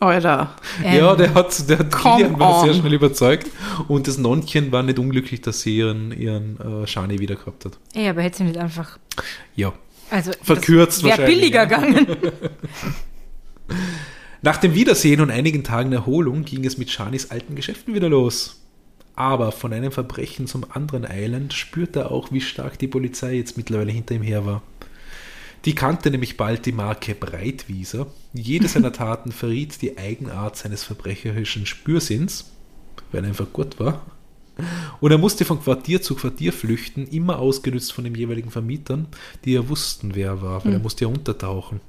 [0.00, 0.56] Alter.
[0.84, 3.48] ähm, Ja, der hat, der hat Kilian war sehr schnell überzeugt.
[3.88, 7.78] Und das Nonnchen war nicht unglücklich, dass sie ihren, ihren äh, Schani wieder gehabt hat.
[7.94, 8.98] ey, aber hätte sie nicht einfach.
[9.54, 9.72] Ja.
[10.10, 11.64] Also, Verkürzt Wäre billiger ja.
[11.64, 12.06] gegangen.
[14.42, 18.60] Nach dem Wiedersehen und einigen Tagen Erholung ging es mit Shanis alten Geschäften wieder los.
[19.14, 23.56] Aber von einem Verbrechen zum anderen eilend spürte er auch, wie stark die Polizei jetzt
[23.56, 24.62] mittlerweile hinter ihm her war.
[25.64, 28.06] Die kannte nämlich bald die Marke Breitwieser.
[28.32, 32.50] Jede seiner Taten verriet die Eigenart seines verbrecherischen Spürsinns,
[33.12, 34.02] weil er einfach gut war.
[35.00, 39.06] Und er musste von Quartier zu Quartier flüchten, immer ausgenützt von den jeweiligen Vermietern,
[39.44, 41.80] die ja wussten, wer er war, weil er musste ja untertauchen.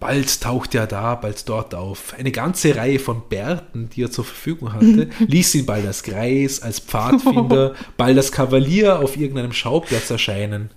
[0.00, 2.14] Bald tauchte er da, bald dort auf.
[2.16, 6.62] Eine ganze Reihe von Bärten, die er zur Verfügung hatte, ließ ihn bald als Greis,
[6.62, 10.70] als Pfadfinder, bald als Kavalier auf irgendeinem Schauplatz erscheinen.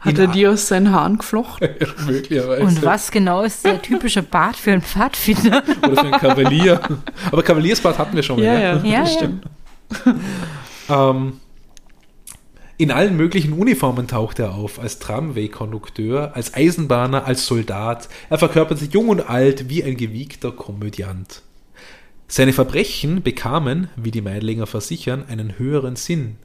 [0.00, 1.68] Hat er die aus seinen Haaren geflochten?
[2.06, 2.62] Möglicherweise.
[2.62, 5.62] Und was genau ist der typische Bart für einen Pfadfinder?
[5.82, 6.80] Oder für einen Kavalier.
[7.30, 8.44] Aber Kavaliersbart hatten wir schon mal.
[8.44, 8.76] Ja, ja.
[8.78, 9.06] Ja, ja.
[9.06, 9.44] stimmt.
[10.88, 11.40] Ähm,
[12.80, 18.08] in allen möglichen Uniformen tauchte er auf, als Tramway-Kondukteur, als Eisenbahner, als Soldat.
[18.30, 21.42] Er verkörperte jung und alt wie ein gewiegter Komödiant.
[22.26, 26.36] Seine Verbrechen bekamen, wie die Meidlinger versichern, einen höheren Sinn.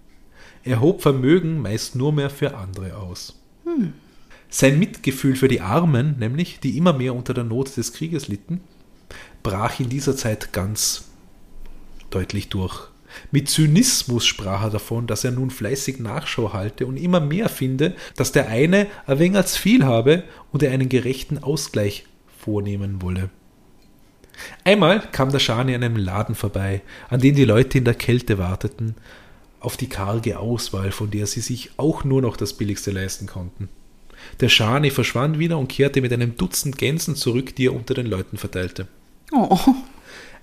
[0.66, 3.40] Er hob Vermögen meist nur mehr für andere aus.
[4.50, 8.62] Sein Mitgefühl für die Armen, nämlich, die immer mehr unter der Not des Krieges litten,
[9.44, 11.06] brach in dieser Zeit ganz
[12.10, 12.90] deutlich durch.
[13.32, 17.96] Mit Zynismus sprach er davon, dass er nun fleißig Nachschau halte und immer mehr finde,
[18.16, 22.08] dass der eine ein wenig als viel habe und er einen gerechten Ausgleich
[22.40, 23.30] vornehmen wolle.
[24.64, 28.38] Einmal kam der Schani an einem Laden vorbei, an dem die Leute in der Kälte
[28.38, 28.96] warteten,
[29.66, 33.70] auf die karge Auswahl, von der sie sich auch nur noch das Billigste leisten konnten.
[34.40, 38.08] Der Schani verschwand wieder und kehrte mit einem Dutzend Gänsen zurück, die er unter den
[38.08, 38.88] Leuten verteilte.
[39.32, 39.58] Oh.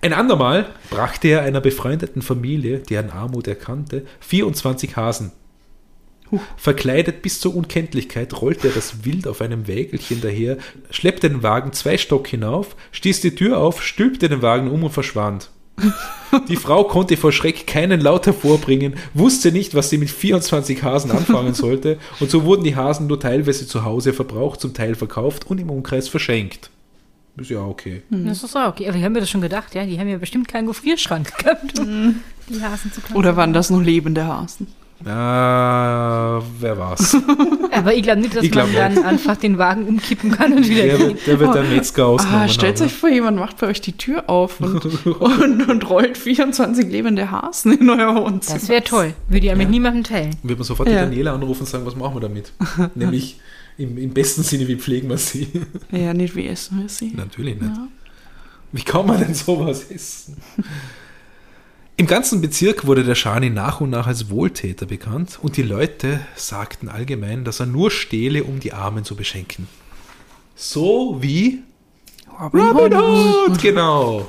[0.00, 5.32] Ein andermal brachte er einer befreundeten Familie, deren Armut er kannte, 24 Hasen.
[6.56, 10.56] Verkleidet bis zur Unkenntlichkeit rollte er das Wild auf einem Wägelchen daher,
[10.90, 14.90] schleppte den Wagen zwei Stock hinauf, stieß die Tür auf, stülpte den Wagen um und
[14.90, 15.50] verschwand.
[16.48, 21.10] Die Frau konnte vor Schreck keinen Laut hervorbringen, wusste nicht, was sie mit 24 Hasen
[21.10, 25.46] anfangen sollte, und so wurden die Hasen nur teilweise zu Hause verbraucht, zum Teil verkauft
[25.46, 26.70] und im Umkreis verschenkt.
[27.36, 28.02] Ist ja okay.
[28.10, 28.88] Das ist auch okay.
[28.88, 29.86] Aber ich habe mir das schon gedacht, ja.
[29.86, 32.16] Die haben ja bestimmt keinen Gefrierschrank gehabt, um
[32.48, 33.16] die Hasen zu kaufen.
[33.16, 34.66] Oder waren das noch lebende Hasen?
[35.04, 37.16] Ah, wer war's?
[37.72, 40.68] Aber ich glaube nicht, dass Ich glaub man dann einfach den Wagen umkippen kann und
[40.68, 41.08] wieder Der gehen.
[41.08, 42.86] wird, der wird der Metzger ausgenommen Ah, stellt haben.
[42.86, 47.30] euch vor, jemand macht bei euch die Tür auf und, und, und rollt 24 lebende
[47.30, 48.58] Hasen in euer Wohnzimmer.
[48.58, 49.14] Das wäre toll.
[49.28, 50.36] Würde ich ja mit niemandem teilen.
[50.42, 50.94] Wird man sofort Ja.
[51.04, 52.52] die Daniela anrufen und sagen, was machen wir damit?
[52.94, 53.40] Nämlich
[53.78, 55.48] im, im besten Sinne, wie pflegen wir sie?
[55.90, 57.12] Ja, nicht wie essen wir sie.
[57.16, 57.74] Natürlich nicht.
[57.74, 57.88] Ja.
[58.72, 60.36] Wie kann man denn sowas essen?
[61.96, 66.20] Im ganzen Bezirk wurde der Schani nach und nach als Wohltäter bekannt und die Leute
[66.34, 69.68] sagten allgemein, dass er nur stehle, um die Armen zu beschenken.
[70.54, 71.62] So wie
[72.40, 74.28] Robin Hood, genau.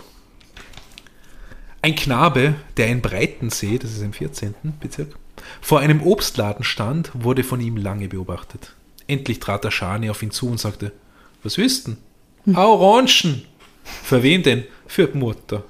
[1.82, 4.54] Ein Knabe, der in Breitensee, das ist im 14.
[4.80, 5.16] Bezirk,
[5.62, 8.76] vor einem Obstladen stand, wurde von ihm lange beobachtet.
[9.08, 10.92] Endlich trat der Schani auf ihn zu und sagte,
[11.44, 11.98] was willst denn?
[12.56, 13.46] Orangen.
[13.84, 14.64] Für wen denn?
[14.88, 15.64] Für die Mutter.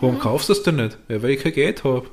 [0.00, 0.98] Warum kaufst du das denn nicht?
[1.08, 2.06] Ja, weil ich kein Geld habe.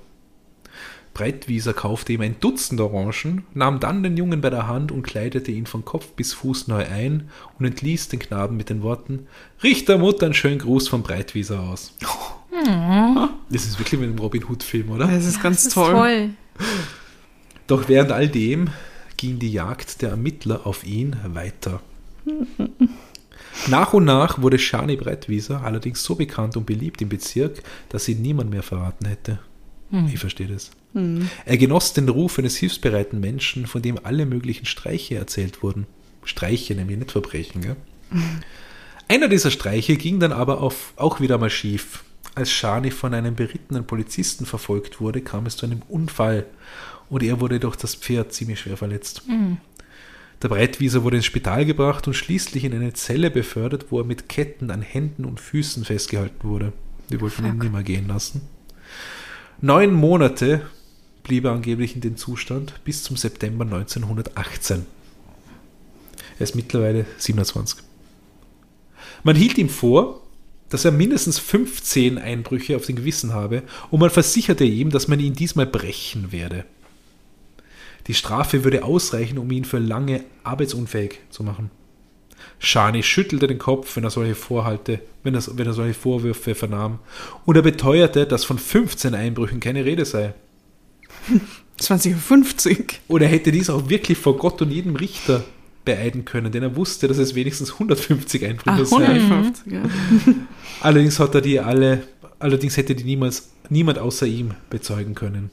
[1.13, 5.51] Breitwieser kaufte ihm ein Dutzend Orangen, nahm dann den Jungen bei der Hand und kleidete
[5.51, 9.27] ihn von Kopf bis Fuß neu ein und entließ den Knaben mit den Worten:
[9.63, 11.93] Richt der Mutter einen schönen Gruß von Breitwieser aus.
[13.49, 15.07] Das ist wirklich mit dem Robin Hood-Film, oder?
[15.07, 15.93] Das ist ganz Das ist toll.
[15.93, 16.29] toll.
[17.67, 18.69] Doch während all dem
[19.17, 21.81] ging die Jagd der Ermittler auf ihn weiter.
[23.67, 28.21] Nach und nach wurde Shani Breitwieser allerdings so bekannt und beliebt im Bezirk, dass ihn
[28.21, 29.39] niemand mehr verraten hätte.
[30.07, 30.71] Ich verstehe das.
[31.45, 35.87] Er genoss den Ruf eines hilfsbereiten Menschen, von dem alle möglichen Streiche erzählt wurden.
[36.23, 37.61] Streiche, nämlich nicht Verbrechen.
[37.61, 37.75] Gell?
[39.07, 42.03] Einer dieser Streiche ging dann aber auf, auch wieder mal schief.
[42.35, 46.45] Als Shani von einem berittenen Polizisten verfolgt wurde, kam es zu einem Unfall
[47.09, 49.23] und er wurde durch das Pferd ziemlich schwer verletzt.
[50.41, 54.29] Der Breitwieser wurde ins Spital gebracht und schließlich in eine Zelle befördert, wo er mit
[54.29, 56.71] Ketten an Händen und Füßen festgehalten wurde.
[57.09, 58.41] Die wollten ihn nimmer gehen lassen.
[59.59, 60.61] Neun Monate
[61.23, 64.85] blieb er angeblich in dem Zustand bis zum September 1918.
[66.37, 67.79] Er ist mittlerweile 27.
[69.23, 70.21] Man hielt ihm vor,
[70.69, 75.19] dass er mindestens 15 Einbrüche auf dem Gewissen habe und man versicherte ihm, dass man
[75.19, 76.63] ihn diesmal brechen werde.
[78.09, 81.69] Die Strafe würde ausreichen, um ihn für lange arbeitsunfähig zu machen.
[82.57, 86.97] Shani schüttelte den Kopf, wenn er solche Vorhalte, wenn er, wenn er solche Vorwürfe vernahm,
[87.45, 90.33] und er beteuerte, dass von 15 Einbrüchen keine Rede sei.
[91.77, 93.01] 2050.
[93.07, 95.43] Und er hätte dies auch wirklich vor Gott und jedem Richter
[95.85, 99.03] beeiden können, denn er wusste, dass es wenigstens 150 Einbrüche Ah, seien.
[99.03, 99.83] 150, ja.
[100.81, 102.07] Allerdings hat er die alle,
[102.39, 105.51] allerdings hätte die niemals niemand außer ihm bezeugen können.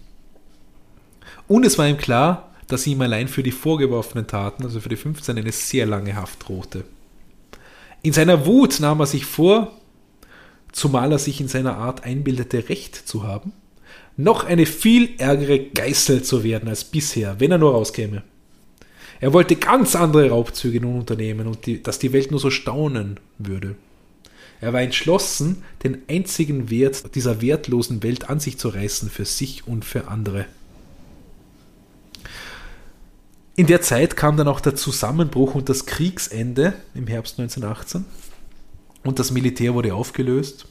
[1.49, 4.97] Und es war ihm klar, dass ihm allein für die vorgeworfenen Taten, also für die
[4.97, 6.85] 15, eine sehr lange Haft drohte.
[8.03, 9.73] In seiner Wut nahm er sich vor,
[10.73, 13.53] zumal er sich in seiner Art einbildete, Recht zu haben,
[14.17, 18.23] noch eine viel ärgere Geißel zu werden als bisher, wenn er nur rauskäme.
[19.21, 23.19] Er wollte ganz andere Raubzüge nun unternehmen und die, dass die Welt nur so staunen
[23.39, 23.77] würde.
[24.61, 29.67] Er war entschlossen, den einzigen Wert dieser wertlosen Welt an sich zu reißen für sich
[29.67, 30.47] und für andere.
[33.59, 38.05] In der Zeit kam dann auch der Zusammenbruch und das Kriegsende im Herbst 1918
[39.03, 40.69] und das Militär wurde aufgelöst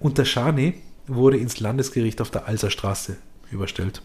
[0.00, 3.18] und der Schani wurde ins Landesgericht auf der Alserstraße
[3.50, 4.00] überstellt.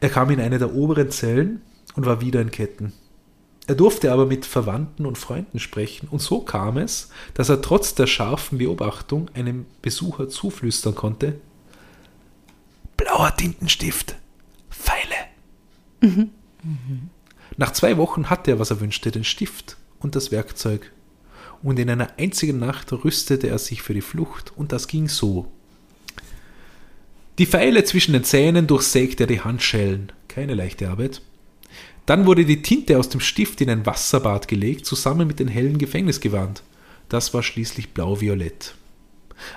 [0.00, 1.62] Er kam in eine der oberen Zellen
[1.94, 2.92] und war wieder in Ketten.
[3.66, 7.94] Er durfte aber mit Verwandten und Freunden sprechen, und so kam es, dass er trotz
[7.94, 11.40] der scharfen Beobachtung einem Besucher zuflüstern konnte:
[12.98, 14.16] Blauer Tintenstift,
[14.70, 15.31] Pfeile.
[17.56, 20.92] Nach zwei Wochen hatte er, was er wünschte, den Stift und das Werkzeug.
[21.62, 25.50] Und in einer einzigen Nacht rüstete er sich für die Flucht, und das ging so.
[27.38, 31.22] Die Pfeile zwischen den Zähnen durchsägte er die Handschellen, keine leichte Arbeit.
[32.04, 35.78] Dann wurde die Tinte aus dem Stift in ein Wasserbad gelegt, zusammen mit den hellen
[35.78, 36.62] Gefängnisgewand.
[37.08, 38.74] Das war schließlich blau-violett.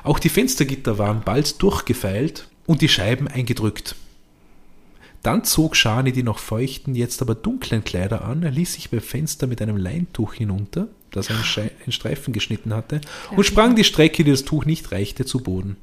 [0.04, 3.96] Auch die Fenstergitter waren bald durchgefeilt und die Scheiben eingedrückt.
[5.26, 9.02] Dann zog Schani die noch feuchten, jetzt aber dunklen Kleider an, er ließ sich beim
[9.02, 13.02] Fenster mit einem Leintuch hinunter, das einen, Schei- einen Streifen geschnitten hatte,
[13.36, 15.78] und sprang die Strecke, die das Tuch nicht reichte, zu Boden.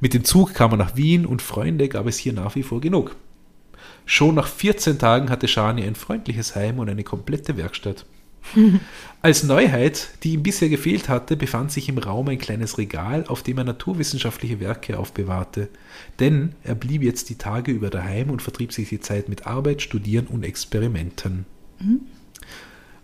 [0.00, 2.80] Mit dem Zug kam er nach Wien und Freunde gab es hier nach wie vor
[2.80, 3.16] genug.
[4.06, 8.06] Schon nach 14 Tagen hatte Schani ein freundliches Heim und eine komplette Werkstatt.
[9.22, 13.44] Als Neuheit, die ihm bisher gefehlt hatte, befand sich im Raum ein kleines Regal, auf
[13.44, 15.68] dem er naturwissenschaftliche Werke aufbewahrte.
[16.18, 19.80] Denn er blieb jetzt die Tage über daheim und vertrieb sich die Zeit mit Arbeit,
[19.80, 21.46] Studieren und Experimenten.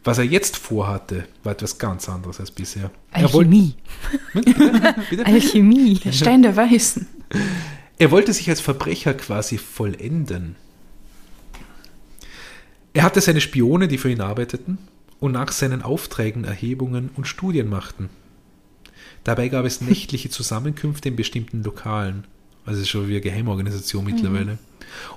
[0.02, 2.90] Was er jetzt vorhatte, war etwas ganz anderes als bisher.
[3.12, 3.74] Er Alchemie.
[4.32, 5.24] bitte?
[5.24, 6.00] Alchemie.
[6.04, 7.06] Der Stein der Weißen.
[8.00, 10.54] Er wollte sich als Verbrecher quasi vollenden.
[12.92, 14.78] Er hatte seine Spione, die für ihn arbeiteten
[15.20, 18.08] und nach seinen Aufträgen Erhebungen und Studien machten.
[19.24, 22.24] Dabei gab es nächtliche Zusammenkünfte in bestimmten Lokalen.
[22.64, 24.58] Also es ist schon wie eine Geheimorganisation mittlerweile.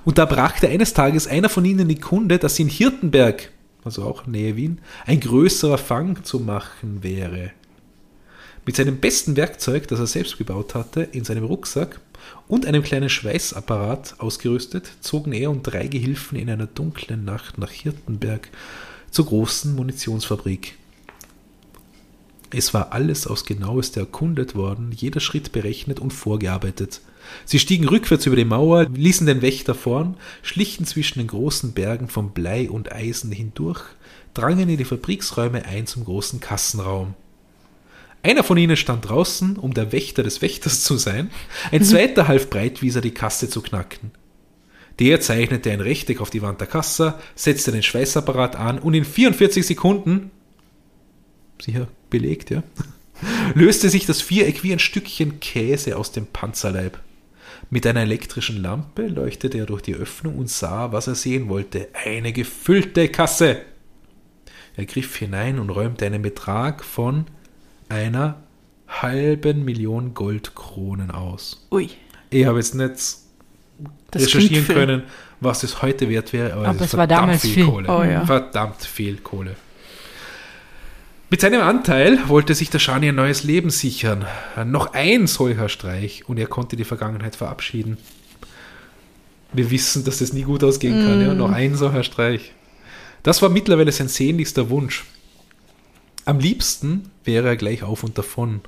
[0.04, 3.50] Und da brachte eines Tages einer von ihnen die Kunde, dass in Hirtenberg,
[3.84, 7.52] also auch Nähe Wien, ein größerer Fang zu machen wäre.
[8.64, 12.00] Mit seinem besten Werkzeug, das er selbst gebaut hatte, in seinem Rucksack
[12.46, 17.70] und einem kleinen Schweißapparat ausgerüstet, zogen er und drei Gehilfen in einer dunklen Nacht nach
[17.70, 18.48] Hirtenberg
[19.12, 20.76] zur großen Munitionsfabrik.
[22.50, 27.00] Es war alles aufs genaueste erkundet worden, jeder Schritt berechnet und vorgearbeitet.
[27.44, 32.08] Sie stiegen rückwärts über die Mauer, ließen den Wächter vorn, schlichen zwischen den großen Bergen
[32.08, 33.82] von Blei und Eisen hindurch,
[34.34, 37.14] drangen in die Fabriksräume ein zum großen Kassenraum.
[38.22, 41.30] Einer von ihnen stand draußen, um der Wächter des Wächters zu sein,
[41.70, 44.10] ein zweiter half Breitwieser die Kasse zu knacken.
[45.02, 49.04] Der zeichnete ein Rechteck auf die Wand der Kasse, setzte den Schweißapparat an und in
[49.04, 50.30] 44 Sekunden,
[51.60, 52.62] sicher belegt, ja,
[53.54, 57.00] löste sich das Viereck wie ein Stückchen Käse aus dem Panzerleib.
[57.68, 61.88] Mit einer elektrischen Lampe leuchtete er durch die Öffnung und sah, was er sehen wollte.
[61.94, 63.60] Eine gefüllte Kasse.
[64.76, 67.26] Er griff hinein und räumte einen Betrag von
[67.88, 68.40] einer
[68.86, 71.66] halben Million Goldkronen aus.
[71.72, 71.90] Ui.
[72.30, 73.00] Ich habe jetzt nicht
[74.10, 75.02] Das recherchieren können,
[75.40, 77.66] was es heute wert wäre, aber, Aber es war verdammt damals viel, viel.
[77.66, 77.88] Kohle.
[77.88, 78.26] Oh ja.
[78.26, 79.56] Verdammt viel Kohle.
[81.30, 84.26] Mit seinem Anteil wollte sich der Schani ein neues Leben sichern.
[84.66, 87.96] Noch ein solcher Streich und er konnte die Vergangenheit verabschieden.
[89.54, 91.22] Wir wissen, dass es nie gut ausgehen kann.
[91.22, 91.32] Ja?
[91.32, 92.52] Noch ein solcher Streich.
[93.22, 95.04] Das war mittlerweile sein sehnlichster Wunsch.
[96.26, 98.60] Am liebsten wäre er gleich auf und davon,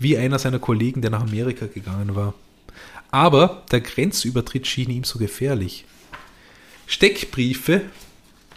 [0.00, 2.34] wie einer seiner Kollegen, der nach Amerika gegangen war.
[3.10, 5.84] Aber der Grenzübertritt schien ihm so gefährlich.
[6.86, 7.82] Steckbriefe,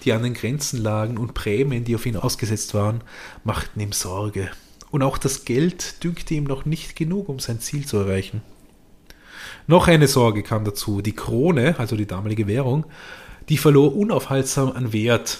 [0.03, 3.01] die an den Grenzen lagen und Prämien, die auf ihn ausgesetzt waren,
[3.43, 4.51] machten ihm Sorge.
[4.91, 8.41] Und auch das Geld dünkte ihm noch nicht genug, um sein Ziel zu erreichen.
[9.65, 11.01] Noch eine Sorge kam dazu.
[11.01, 12.85] Die Krone, also die damalige Währung,
[13.49, 15.39] die verlor unaufhaltsam an Wert.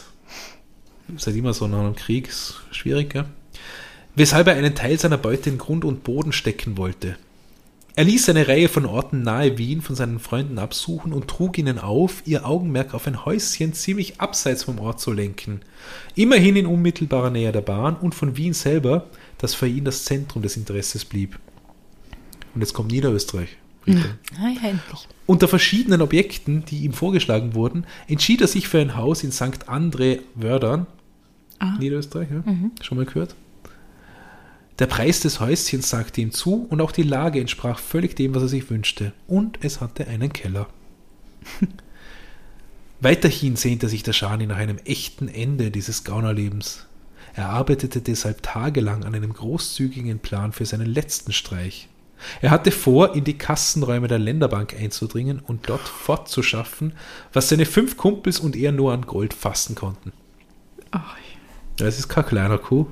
[1.16, 3.26] Ist halt immer so nach einem Krieg, ist schwierig, gell?
[4.16, 7.18] Weshalb er einen Teil seiner Beute in Grund und Boden stecken wollte.
[7.96, 11.78] Er ließ eine Reihe von Orten nahe Wien von seinen Freunden absuchen und trug ihnen
[11.78, 15.62] auf, ihr Augenmerk auf ein Häuschen ziemlich abseits vom Ort zu lenken.
[16.16, 19.06] Immerhin in unmittelbarer Nähe der Bahn und von Wien selber,
[19.38, 21.38] das für ihn das Zentrum des Interesses blieb.
[22.56, 23.58] Und jetzt kommt Niederösterreich.
[24.40, 25.08] Ah, endlich.
[25.26, 29.68] Unter verschiedenen Objekten, die ihm vorgeschlagen wurden, entschied er sich für ein Haus in St.
[29.68, 30.88] André Wördern.
[31.60, 31.78] Ah.
[31.80, 32.44] Niederösterreich, ja?
[32.82, 33.36] Schon mal gehört?
[34.80, 38.44] Der Preis des Häuschens sagte ihm zu und auch die Lage entsprach völlig dem, was
[38.44, 39.14] er sich wünschte.
[39.28, 40.68] Und es hatte einen Keller.
[43.00, 46.88] Weiterhin sehnte sich der Schani nach einem echten Ende dieses Gaunerlebens.
[47.36, 51.90] Er arbeitete deshalb tagelang an einem großzügigen Plan für seinen letzten Streich.
[52.42, 56.94] Er hatte vor, in die Kassenräume der Länderbank einzudringen und dort fortzuschaffen,
[57.34, 60.14] was seine fünf Kumpels und er nur an Gold fassen konnten.
[60.92, 61.18] Ach,
[61.78, 62.88] Das ist kein kleiner Kuh.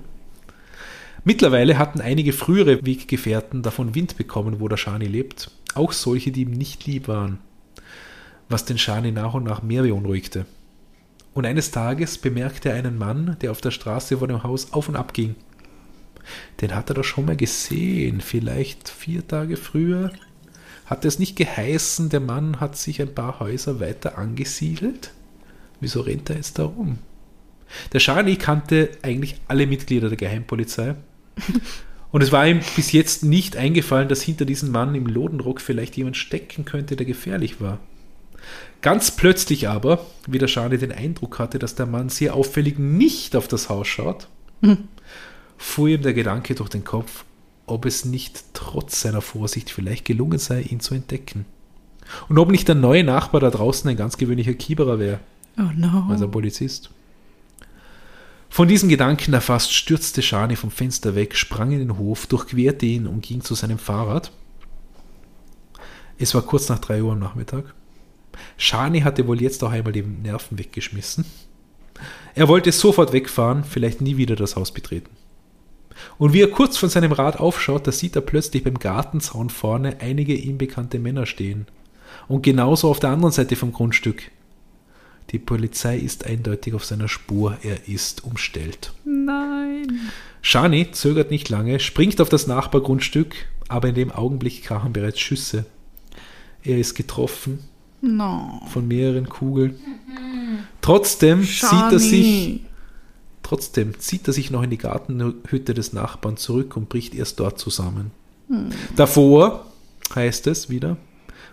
[1.24, 5.52] Mittlerweile hatten einige frühere Weggefährten davon Wind bekommen, wo der Schani lebt.
[5.76, 7.38] Auch solche, die ihm nicht lieb waren.
[8.50, 10.46] Was den Schani nach und nach mehr beunruhigte.
[11.34, 14.90] Und eines Tages bemerkte er einen Mann, der auf der Straße vor dem Haus auf
[14.90, 15.36] und ab ging.
[16.60, 20.12] Den hat er doch schon mal gesehen, vielleicht vier Tage früher.
[20.86, 25.12] Hat es nicht geheißen, der Mann hat sich ein paar Häuser weiter angesiedelt?
[25.80, 26.98] Wieso rennt er jetzt da rum?
[27.94, 30.96] Der Schani kannte eigentlich alle Mitglieder der Geheimpolizei.
[32.12, 35.96] Und es war ihm bis jetzt nicht eingefallen, dass hinter diesem Mann im Lodenrock vielleicht
[35.96, 37.80] jemand stecken könnte, der gefährlich war.
[38.82, 43.36] Ganz plötzlich aber, wie der Schani den Eindruck hatte, dass der Mann sehr auffällig nicht
[43.36, 44.28] auf das Haus schaut,
[45.58, 47.24] fuhr ihm der Gedanke durch den Kopf,
[47.66, 51.46] ob es nicht trotz seiner Vorsicht vielleicht gelungen sei, ihn zu entdecken.
[52.28, 55.20] Und ob nicht der neue Nachbar da draußen ein ganz gewöhnlicher Kieberer wäre,
[55.58, 56.08] oh no.
[56.10, 56.90] also ein Polizist.
[58.52, 63.08] Von diesem Gedanken erfasst stürzte Schani vom Fenster weg, sprang in den Hof, durchquerte ihn
[63.08, 64.30] und ging zu seinem Fahrrad.
[66.18, 67.74] Es war kurz nach drei Uhr am Nachmittag.
[68.58, 71.24] Schani hatte wohl jetzt auch einmal die Nerven weggeschmissen.
[72.36, 75.12] Er wollte sofort wegfahren, vielleicht nie wieder das Haus betreten.
[76.18, 80.02] Und wie er kurz von seinem Rad aufschaut, da sieht er plötzlich beim Gartenzaun vorne
[80.02, 81.68] einige ihm bekannte Männer stehen.
[82.28, 84.30] Und genauso auf der anderen Seite vom Grundstück.
[85.32, 88.94] Die Polizei ist eindeutig auf seiner Spur, er ist umstellt.
[89.06, 90.12] Nein.
[90.42, 93.36] Shani zögert nicht lange, springt auf das Nachbargrundstück,
[93.70, 95.66] aber in dem Augenblick krachen bereits Schüsse.
[96.64, 97.60] Er ist getroffen
[98.02, 98.62] No.
[98.68, 99.76] von mehreren Kugeln.
[100.82, 102.62] Trotzdem zieht er sich,
[103.44, 107.60] trotzdem zieht er sich noch in die Gartenhütte des Nachbarn zurück und bricht erst dort
[107.60, 108.12] zusammen.
[108.96, 109.66] Davor,
[110.14, 110.98] heißt es wieder,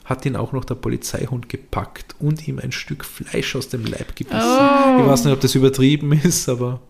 [0.08, 4.16] hat ihn auch noch der Polizeihund gepackt und ihm ein Stück Fleisch aus dem Leib
[4.16, 4.38] gebissen.
[4.38, 6.80] Ich weiß nicht, ob das übertrieben ist, aber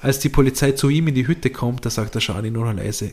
[0.00, 2.72] als die Polizei zu ihm in die Hütte kommt, da sagt der Shani nur noch
[2.82, 3.12] leise,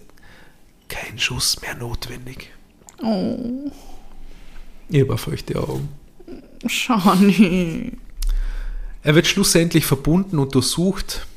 [0.87, 2.51] kein Schuss mehr notwendig.
[3.03, 3.69] Oh,
[4.87, 5.89] Ich habe feuchte Augen.
[6.65, 7.91] Shani.
[9.03, 11.27] Er wird schlussendlich verbunden und durchsucht.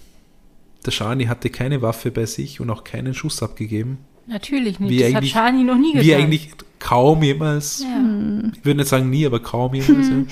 [0.86, 3.98] Der Shani hatte keine Waffe bei sich und auch keinen Schuss abgegeben.
[4.28, 4.90] Natürlich nicht.
[4.90, 6.06] Wie das hat Shani noch nie getan.
[6.06, 7.80] Wie eigentlich kaum jemals.
[7.80, 8.50] Ja.
[8.54, 10.08] Ich würde nicht sagen nie, aber kaum jemals.
[10.08, 10.14] Ja.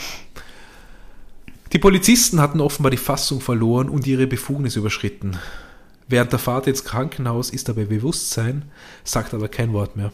[1.73, 5.37] Die Polizisten hatten offenbar die Fassung verloren und ihre Befugnis überschritten.
[6.09, 8.67] Während der Fahrt ins Krankenhaus ist er bei Bewusstsein,
[9.03, 10.13] sagt aber kein Wort mehr.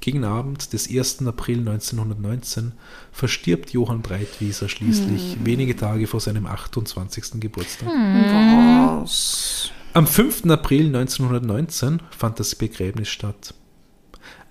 [0.00, 1.26] Gegen Abend des 1.
[1.26, 2.72] April 1919
[3.10, 7.40] verstirbt Johann Breitwieser schließlich, wenige Tage vor seinem 28.
[7.40, 7.88] Geburtstag.
[7.88, 9.70] Was?
[9.96, 10.46] Am 5.
[10.50, 13.54] April 1919 fand das Begräbnis statt.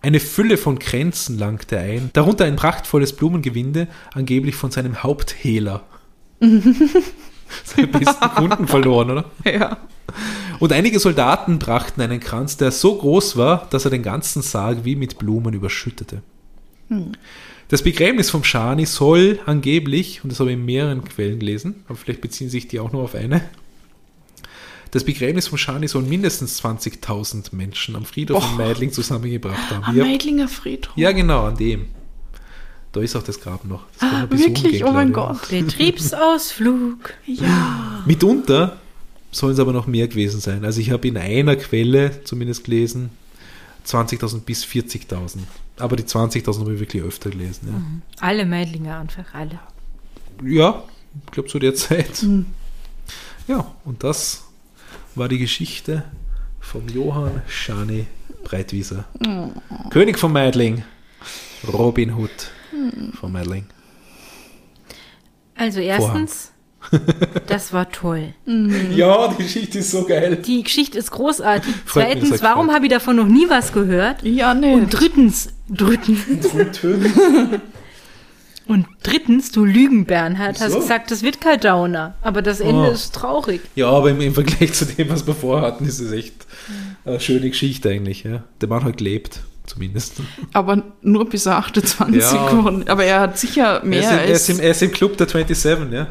[0.02, 5.84] Eine Fülle von Kränzen langte ein, darunter ein prachtvolles Blumengewinde, angeblich von seinem Haupthehler.
[6.40, 9.26] Seine besten Kunden verloren, oder?
[9.44, 9.80] Ja.
[10.60, 14.86] Und einige Soldaten brachten einen Kranz, der so groß war, dass er den ganzen Sarg
[14.86, 16.24] wie mit Blumen überschüttete.
[17.68, 21.98] Das Begräbnis vom Schani soll angeblich, und das habe ich in mehreren Quellen gelesen, aber
[21.98, 23.42] vielleicht beziehen sich die auch nur auf eine,
[24.94, 28.58] das Begräbnis vom Schani soll mindestens 20.000 Menschen am Friedhof in.
[28.58, 29.84] Meidling zusammengebracht haben.
[29.84, 30.96] Am Ja, Meidlinger Friedhof.
[30.96, 31.88] ja, genau, an dem.
[32.92, 33.86] Da ist auch das Grab noch.
[34.00, 34.72] Das kann Ah, wirklich?
[34.74, 35.12] gehen, Oh mein.
[35.14, 35.50] Gott.
[35.50, 37.16] Betriebsausflug.
[37.26, 38.04] Ja.
[38.06, 38.78] Mitunter
[39.32, 40.64] sollen es aber noch mehr gewesen sein.
[40.64, 43.10] Also ich habe in einer Quelle zumindest gelesen,
[43.88, 45.40] 20.000 bis 40.000.
[45.78, 48.04] Aber die 20.000 habe ich wirklich öfter gelesen.
[48.20, 49.60] Alle Meidlinger einfach, alle.
[50.44, 50.84] Ja, ja
[51.26, 52.24] ich glaube zu der Zeit.
[53.48, 54.44] Ja, und das
[55.16, 56.04] war die Geschichte
[56.60, 58.08] vom Johann Schani
[58.44, 59.06] Breitwieser.
[59.90, 60.84] König von Meidling,
[61.72, 62.52] Robin Hood
[63.20, 63.66] von Meidling.
[65.56, 66.52] Also erstens,
[67.48, 68.34] das war toll.
[68.96, 70.38] Ja, die Geschichte ist so geil.
[70.38, 71.74] Die Geschichte ist großartig.
[71.86, 74.24] Freut mich, Zweitens, sagt warum habe ich davon noch nie was gehört?
[74.24, 74.74] Ja, nee.
[74.74, 76.50] Und drittens, drittens,
[78.68, 80.80] und drittens, du Lügen, Bernhard, hast Wieso?
[80.80, 82.16] gesagt, das wird kein Downer.
[82.22, 82.92] Aber das Ende Oh.
[82.92, 83.62] ist traurig.
[83.76, 86.34] Ja, aber im, im Vergleich zu dem, was wir vorher hatten, ist es echt
[87.06, 88.24] eine schöne Geschichte eigentlich.
[88.24, 88.44] Ja.
[88.62, 90.16] Der Mann hat gelebt, zumindest.
[90.54, 92.50] Aber nur bis er 28 Ja.
[92.50, 92.86] geworden.
[92.88, 94.50] Aber er hat sicher Er mehr ist, im, er, ist als.
[94.50, 96.08] im, er ist im Club der 27, ja.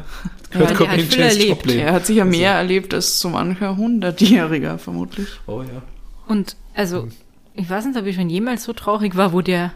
[0.53, 1.71] Cobain, hat viel erlebt.
[1.71, 5.27] Er hat sicher mehr erlebt als so mancher Hundertjähriger, vermutlich.
[5.47, 5.81] Oh ja.
[6.27, 7.07] Und also,
[7.55, 9.71] ich weiß nicht, ob ich schon jemals so traurig war, wo der,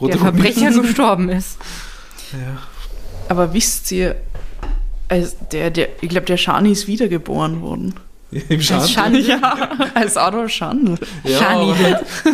[0.00, 0.18] der.
[0.18, 1.58] Verbrecher gestorben ist.
[2.32, 2.58] Ja.
[3.28, 4.16] Aber wisst ihr,
[5.08, 7.94] als der, der, ich glaube, der Schani ist wiedergeboren worden.
[8.48, 8.88] Im Schandl.
[8.88, 9.20] Schandl.
[9.20, 10.96] Ja, als Adolf Schandl.
[11.24, 11.72] Ja, Schani.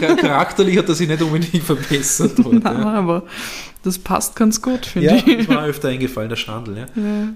[0.01, 2.39] char- charakterlich hat er sich nicht unbedingt verbessert.
[2.39, 2.93] Nein, ja.
[2.95, 3.25] aber
[3.83, 5.39] das passt ganz gut, finde Ja, ich.
[5.47, 6.77] das war öfter eingefallen, der Schandl.
[6.79, 6.87] Ja.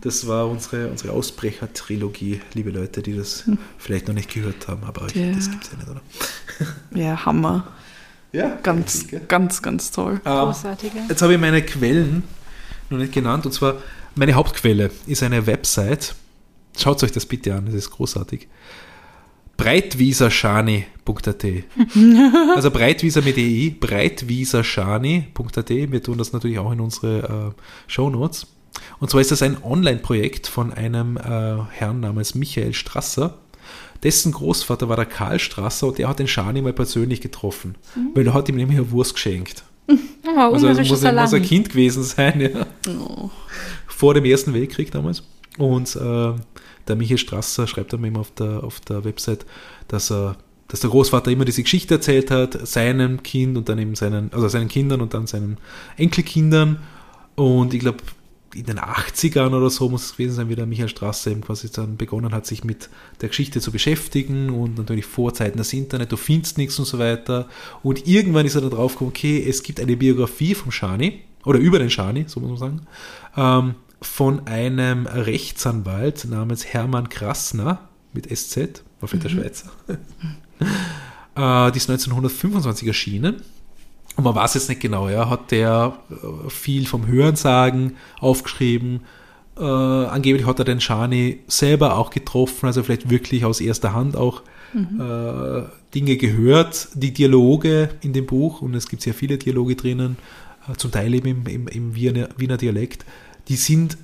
[0.00, 3.44] Das war unsere, unsere Ausbrecher-Trilogie, liebe Leute, die das
[3.78, 5.32] vielleicht noch nicht gehört haben, aber Ja.
[5.34, 6.00] das gibt es ja nicht, oder?
[6.98, 7.66] Ja, Hammer.
[8.32, 10.20] Ja, Ganz, richtig, ganz, ganz toll.
[10.24, 11.00] Ähm, Großartiger.
[11.08, 12.22] Jetzt habe ich meine Quellen
[12.90, 13.46] noch nicht genannt.
[13.46, 13.76] Und zwar,
[14.14, 16.14] meine Hauptquelle ist eine Website.
[16.76, 18.48] Schaut euch das bitte an, das ist großartig.
[19.56, 21.44] breitwieserschani.at
[22.56, 28.48] Also Breitwieser mit EI, breitwieserschani.at Wir tun das natürlich auch in unsere äh, Shownotes.
[28.98, 33.38] Und zwar ist das ein Online-Projekt von einem äh, Herrn namens Michael Strasser.
[34.02, 37.76] Dessen Großvater war der Karl Strasser und der hat den Schani mal persönlich getroffen,
[38.14, 39.64] weil er hat ihm nämlich eine Wurst geschenkt.
[39.88, 39.94] Oh,
[40.36, 41.46] Also, also muss, er, muss Salami.
[41.46, 42.66] Kind gewesen sein, ja.
[42.90, 43.30] Oh.
[43.86, 45.22] Vor dem Ersten Weltkrieg damals.
[45.56, 46.32] Und äh,
[46.88, 49.46] der Michael Strasser schreibt dann immer auf der, auf der Website,
[49.88, 50.36] dass er
[50.68, 54.48] dass der Großvater immer diese Geschichte erzählt hat, seinem Kind und dann eben seinen, also
[54.48, 55.58] seinen Kindern und dann seinen
[55.96, 56.80] Enkelkindern.
[57.36, 57.98] Und ich glaube,
[58.56, 61.70] in den 80ern oder so muss es gewesen sein, wie der Michael Strasser eben quasi
[61.70, 62.88] dann begonnen hat, sich mit
[63.20, 67.48] der Geschichte zu beschäftigen und natürlich Vorzeiten des Internet, du findest nichts und so weiter.
[67.82, 71.58] Und irgendwann ist er dann drauf gekommen, okay, es gibt eine Biografie vom Shani, oder
[71.58, 72.86] über den Shani, so muss man sagen,
[73.36, 79.70] ähm, von einem Rechtsanwalt namens Hermann Krasner mit SZ, war vielleicht der Schweizer.
[79.88, 83.42] äh, die ist 1925 erschienen.
[84.16, 89.00] Und man weiß jetzt nicht genau, ja, hat der äh, viel vom Hörensagen aufgeschrieben.
[89.58, 94.16] Äh, angeblich hat er den Shani selber auch getroffen, also vielleicht wirklich aus erster Hand
[94.16, 94.42] auch
[94.74, 95.62] äh,
[95.94, 100.16] Dinge gehört, die Dialoge in dem Buch, und es gibt sehr viele Dialoge drinnen,
[100.68, 103.06] äh, zum Teil eben im, im, im Wiener, Wiener Dialekt,
[103.48, 103.96] die sind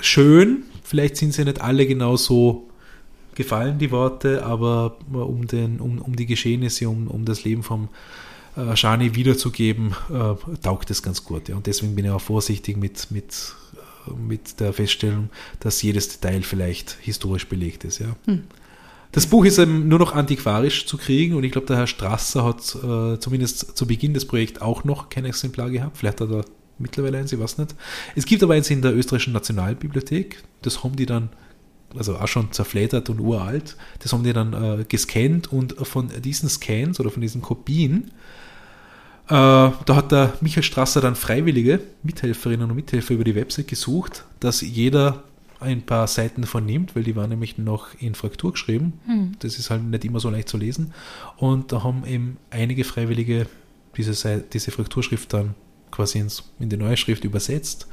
[0.00, 2.68] schön, vielleicht sind sie nicht alle genauso
[3.34, 7.88] gefallen, die Worte, aber um, den, um, um die Geschehnisse, um, um das Leben vom
[8.56, 11.48] äh, Shani wiederzugeben, äh, taugt es ganz gut.
[11.48, 11.56] Ja.
[11.56, 13.54] Und deswegen bin ich auch vorsichtig mit, mit,
[14.06, 15.30] äh, mit der Feststellung,
[15.60, 17.98] dass jedes Detail vielleicht historisch belegt ist.
[17.98, 18.16] Ja.
[18.26, 18.44] Hm.
[19.12, 22.44] Das Buch ist eben nur noch antiquarisch zu kriegen und ich glaube, der Herr Strasser
[22.44, 25.96] hat äh, zumindest zu Beginn des Projekts auch noch kein Exemplar gehabt.
[25.96, 26.44] Vielleicht hat er
[26.78, 27.74] mittlerweile eins, ich weiß nicht.
[28.14, 30.42] Es gibt aber eins in der österreichischen Nationalbibliothek.
[30.62, 31.30] Das haben die dann,
[31.96, 36.48] also auch schon zerfledert und uralt, das haben die dann äh, gescannt und von diesen
[36.48, 38.10] Scans oder von diesen Kopien
[39.28, 44.60] da hat der Michael Strasser dann freiwillige Mithelferinnen und Mithelfer über die Website gesucht, dass
[44.60, 45.24] jeder
[45.60, 48.94] ein paar Seiten vernimmt, weil die waren nämlich noch in Fraktur geschrieben.
[49.06, 49.32] Hm.
[49.38, 50.92] Das ist halt nicht immer so leicht zu lesen.
[51.36, 53.46] Und da haben eben einige Freiwillige
[53.96, 55.54] diese, diese Frakturschrift dann
[55.90, 57.88] quasi ins, in die neue Schrift übersetzt,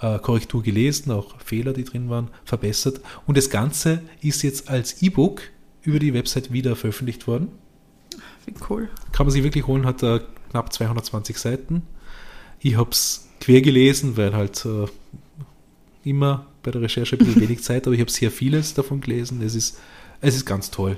[0.00, 3.00] äh, Korrektur gelesen, auch Fehler, die drin waren, verbessert.
[3.26, 5.42] Und das Ganze ist jetzt als E-Book
[5.82, 7.48] über die Website wieder veröffentlicht worden.
[8.46, 8.88] Wie cool.
[9.12, 10.20] Kann man sich wirklich holen, hat da
[10.50, 11.82] knapp 220 Seiten.
[12.60, 14.86] Ich habe es quer gelesen, weil halt äh,
[16.04, 19.42] immer bei der Recherche ein bisschen wenig Zeit, aber ich habe sehr vieles davon gelesen.
[19.42, 19.78] Es ist,
[20.20, 20.96] es ist ganz toll.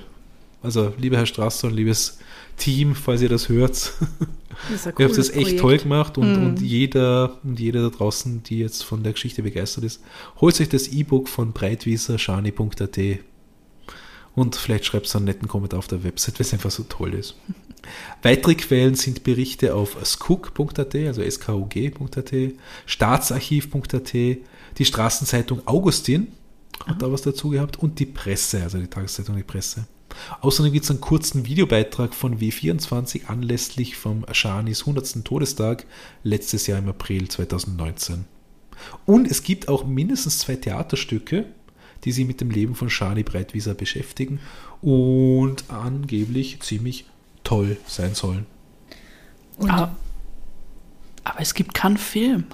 [0.63, 2.19] Also, lieber Herr Strasser und liebes
[2.59, 3.73] Team, falls ihr das hört,
[4.71, 5.61] das ihr habt das echt Projekt.
[5.61, 6.47] toll gemacht und, mm.
[6.47, 10.03] und jeder und jeder da draußen, die jetzt von der Geschichte begeistert ist,
[10.41, 12.99] holt euch das E-Book von breitwieserschani.at
[14.35, 17.15] und vielleicht schreibt es einen netten Kommentar auf der Website, weil es einfach so toll
[17.15, 17.37] ist.
[18.23, 22.33] Weitere Quellen sind Berichte auf skug.at, also skug.at,
[22.87, 26.29] staatsarchiv.at, die Straßenzeitung Augustin
[26.81, 26.99] hat Aha.
[26.99, 29.87] da was dazu gehabt und die Presse, also die Tageszeitung Die Presse.
[30.41, 35.25] Außerdem gibt es einen kurzen Videobeitrag von W24 anlässlich vom Shanis 100.
[35.25, 35.87] Todestag
[36.25, 38.25] letztes Jahr im April 2019.
[39.07, 41.47] Und es gibt auch mindestens zwei Theaterstücke,
[42.05, 44.41] die sich mit dem Leben von Shani Breitwieser beschäftigen
[44.81, 47.05] und angeblich ziemlich
[47.45, 48.47] toll sein sollen.
[49.61, 49.95] Aber,
[51.25, 52.45] aber, es gibt keinen Film.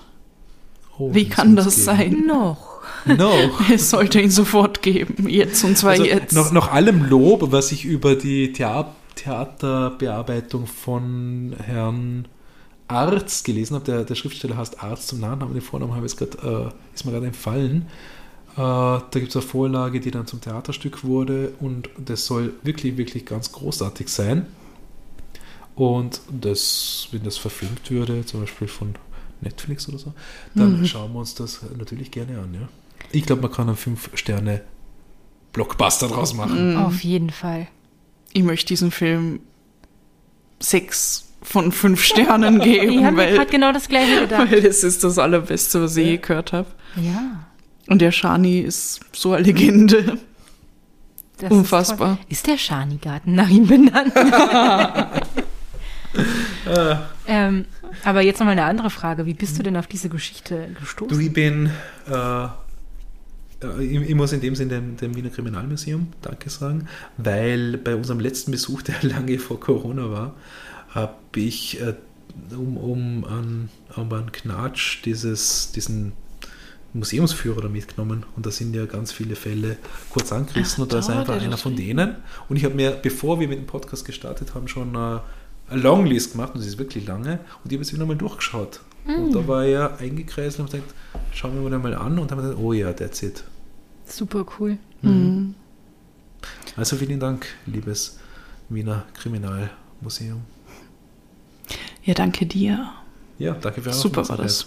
[0.99, 1.85] Oh, Wie kann das geben.
[1.85, 2.27] sein?
[2.27, 2.81] Noch.
[3.05, 3.71] Noch.
[3.73, 5.29] es sollte ihn sofort geben.
[5.29, 6.33] Jetzt und zwar also jetzt.
[6.33, 12.29] Nach, nach allem Lob, was ich über die Thea Theaterbearbeitung von Herrn
[12.89, 16.37] Arzt gelesen habe, der, der Schriftsteller heißt Arzt zum Nachnamen, den Vornamen habe ich grad,
[16.45, 17.87] äh, ist mir gerade entfallen.
[18.53, 22.97] Äh, da gibt es eine Vorlage, die dann zum Theaterstück wurde und das soll wirklich,
[22.97, 24.47] wirklich ganz großartig sein.
[25.77, 28.95] Und das, wenn das verfilmt würde, zum Beispiel von
[29.43, 30.15] Netflix oder so,
[30.55, 30.87] dann mhm.
[30.87, 32.55] schauen wir uns das natürlich gerne an.
[32.55, 32.67] Ja?
[33.13, 36.73] Ich glaube, man kann einen 5-Sterne-Blockbuster draus machen.
[36.73, 36.79] Mhm.
[36.79, 37.69] Auf jeden Fall.
[38.33, 39.41] Ich möchte diesem Film
[40.61, 42.99] sechs von fünf Sternen geben.
[42.99, 44.51] ich habe gerade genau das gleiche gedacht.
[44.51, 46.13] Weil es ist das Allerbeste, was ich ja.
[46.13, 46.69] je gehört habe.
[46.97, 47.45] Ja.
[47.89, 50.17] Und der Shani ist so eine Legende.
[51.39, 52.17] Das Unfassbar.
[52.29, 54.15] Ist, ist der Shani-Garten nach ihm benannt?
[57.27, 57.65] ähm,
[58.05, 59.27] aber jetzt nochmal eine andere Frage.
[59.27, 61.17] Wie bist du denn auf diese Geschichte gestoßen?
[61.17, 61.71] Du, ich bin,
[62.09, 62.49] äh, äh
[63.81, 68.21] ich, ich, muss in dem Sinne dem, dem, Wiener Kriminalmuseum Danke sagen, weil bei unserem
[68.21, 70.35] letzten Besuch, der lange vor Corona war,
[70.91, 71.95] habe ich äh,
[72.51, 76.13] um, um, an, um an Knatsch dieses, diesen
[76.97, 79.77] Museumsführer da mitgenommen und da sind ja ganz viele Fälle
[80.11, 82.17] kurz angerissen Ach, und da ist einfach einer von denen.
[82.49, 85.19] Und ich habe mir, bevor wir mit dem Podcast gestartet haben, schon äh,
[85.71, 88.81] Longlist gemacht und sie ist wirklich lange und ich habe es wieder mal durchgeschaut.
[89.05, 89.25] Mm.
[89.25, 90.95] Und da war er eingekreist und habe gesagt,
[91.33, 93.45] schauen wir mal an und haben gesagt, oh ja, that's it.
[94.05, 94.79] Super cool.
[95.03, 95.55] Mhm.
[96.77, 98.19] Also vielen Dank, liebes
[98.69, 100.43] Wiener Kriminalmuseum.
[102.05, 102.93] Ja, danke dir.
[103.39, 104.67] Ja, danke für Super war das.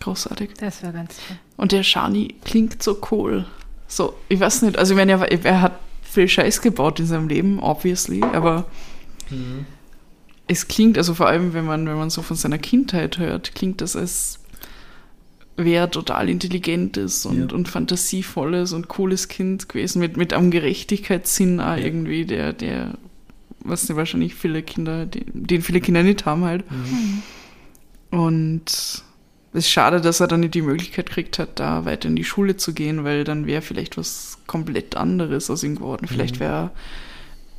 [0.00, 0.54] Großartig.
[0.58, 1.36] Das war ganz toll.
[1.58, 3.44] Und der Shani klingt so cool.
[3.86, 7.28] So, ich weiß nicht, also ich meine, er, er hat viel Scheiß gebaut in seinem
[7.28, 8.64] Leben, obviously, aber
[9.28, 9.66] mhm
[10.48, 13.80] es klingt, also vor allem, wenn man, wenn man so von seiner Kindheit hört, klingt
[13.80, 14.40] das als
[15.56, 17.56] wäre total intelligentes und, ja.
[17.56, 21.84] und fantasievolles und cooles Kind gewesen, mit, mit einem Gerechtigkeitssinn auch ja.
[21.84, 22.94] irgendwie, der, der,
[23.60, 26.64] was wahrscheinlich viele Kinder, den, den viele Kinder nicht haben halt.
[26.70, 27.22] Mhm.
[28.10, 29.04] Und es
[29.52, 32.56] ist schade, dass er dann nicht die Möglichkeit gekriegt hat, da weiter in die Schule
[32.56, 36.06] zu gehen, weil dann wäre vielleicht was komplett anderes aus ihm geworden.
[36.06, 36.40] Vielleicht mhm.
[36.40, 36.70] wäre Ur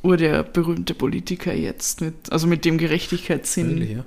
[0.02, 4.04] der berühmte Politiker jetzt mit, also mit dem Gerechtigkeitssinn, ja?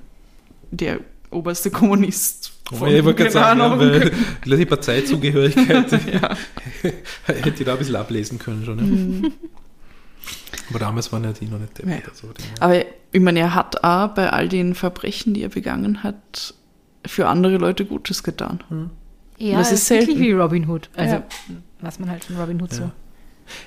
[0.72, 2.52] der oberste Kommunist.
[2.72, 6.36] Von, ja, ich wollte gerade sagen, ja, weil die Parteizugehörigkeit ja.
[7.26, 8.78] hätte ich da ein bisschen ablesen können schon.
[8.80, 8.84] Ja.
[8.86, 9.32] Mhm.
[10.70, 11.86] Aber damals waren ja die noch nicht Ja.
[11.86, 12.10] deppert.
[12.10, 16.04] Also, die- Aber ich meine, er hat auch bei all den Verbrechen, die er begangen
[16.04, 16.54] hat,
[17.06, 18.64] für andere Leute Gutes getan.
[19.38, 20.22] Ja, Das ist ist wirklich selten.
[20.22, 20.90] wie Robin Hood.
[20.96, 21.24] Also, Ja.
[21.82, 22.90] was man halt von Robin Hood so.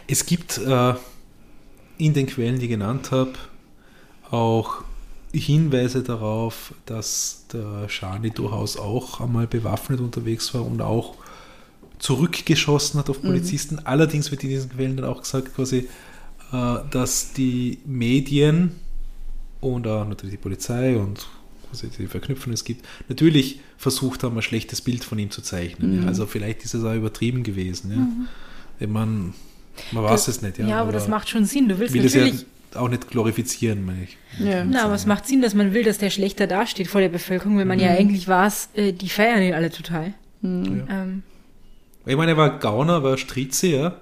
[0.09, 0.95] Es gibt äh,
[1.99, 3.33] in den Quellen, die ich genannt habe,
[4.31, 4.85] auch
[5.33, 11.17] Hinweise darauf, dass der Shani durchaus auch einmal bewaffnet unterwegs war und auch
[11.99, 13.81] zurückgeschossen hat auf Polizisten.
[13.85, 15.89] Allerdings wird in diesen Quellen dann auch gesagt, quasi,
[16.53, 18.73] äh, dass die Medien
[19.61, 21.27] und auch natürlich die Polizei und
[21.71, 26.03] quasi die Verknüpfung es gibt, natürlich versucht haben, ein schlechtes Bild von ihm zu zeichnen.
[26.03, 26.09] Ja.
[26.09, 27.91] Also vielleicht ist es auch übertrieben gewesen.
[27.91, 28.87] Ja.
[28.87, 29.33] Ich meine,
[29.93, 30.59] man weiß es nicht.
[30.59, 31.69] Ja, Ja, aber, das macht schon Sinn.
[31.69, 32.47] Du willst will das ja natürlich.
[32.75, 34.17] auch nicht glorifizieren, meine ich.
[34.39, 34.65] Ja.
[34.65, 37.59] Na, aber es macht Sinn, dass man will, dass der schlechter dasteht vor der Bevölkerung,
[37.59, 40.13] wenn man ja eigentlich weiß, äh, die feiern ihn alle total.
[40.43, 41.23] Ähm,
[42.05, 43.97] Ich meine, er war Gauner, war Strize, ja.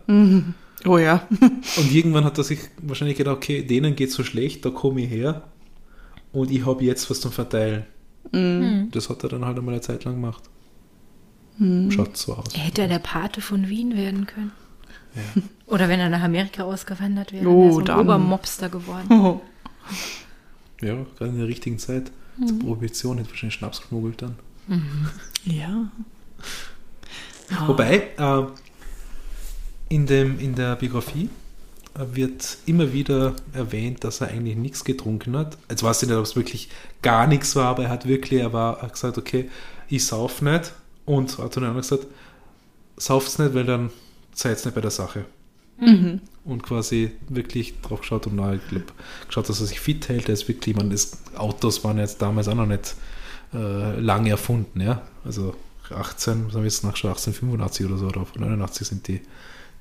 [0.87, 1.27] Oh ja.
[1.77, 5.11] Und irgendwann hat er sich wahrscheinlich gedacht, okay, denen geht so schlecht, da komme ich
[5.11, 5.45] her
[6.33, 7.85] und ich habe jetzt was zum Verteilen.
[8.91, 10.43] Das hat er dann halt einmal eine Zeit lang gemacht.
[11.91, 12.47] Schaut so aus.
[12.55, 14.51] er hätte ja der Pate von Wien werden können.
[15.15, 15.43] Ja.
[15.67, 18.01] Oder wenn er nach Amerika ausgewandert wäre, Oh, wäre er so ein dann.
[18.01, 19.07] Obermobster geworden.
[19.11, 19.41] Oh.
[20.81, 22.11] Ja, gerade in der richtigen Zeit.
[22.47, 24.35] Zur Prohibition hätte wahrscheinlich Schnaps geschmuggelt dann.
[25.45, 25.89] Ja.
[27.67, 28.43] Wobei, äh,
[29.89, 31.31] in, dem, in der Biografie
[31.95, 35.57] äh, wird immer wieder erwähnt, dass er eigentlich nichts getrunken hat.
[35.71, 36.69] Jetzt weiß ich nicht, ob es wirklich
[37.03, 39.49] gar nichts war, aber er hat wirklich, er war er hat gesagt, okay,
[39.89, 40.73] ich sauf nicht.
[41.07, 42.07] Und hat dann auch gesagt,
[42.97, 43.91] sauft's nicht, weil dann
[44.35, 45.25] seid nicht bei der Sache.
[46.45, 48.93] Und quasi wirklich drauf geschaut und na, ich glaub,
[49.27, 50.29] geschaut, dass er sich fit hält.
[50.29, 52.95] Er ist wirklich, man, das Autos waren jetzt damals auch noch nicht
[53.53, 55.03] äh, lange erfunden, ja.
[55.25, 55.55] Also
[55.91, 59.21] 18, was haben wir jetzt nachgeschaut, 1885 oder so, oder 89 sind die,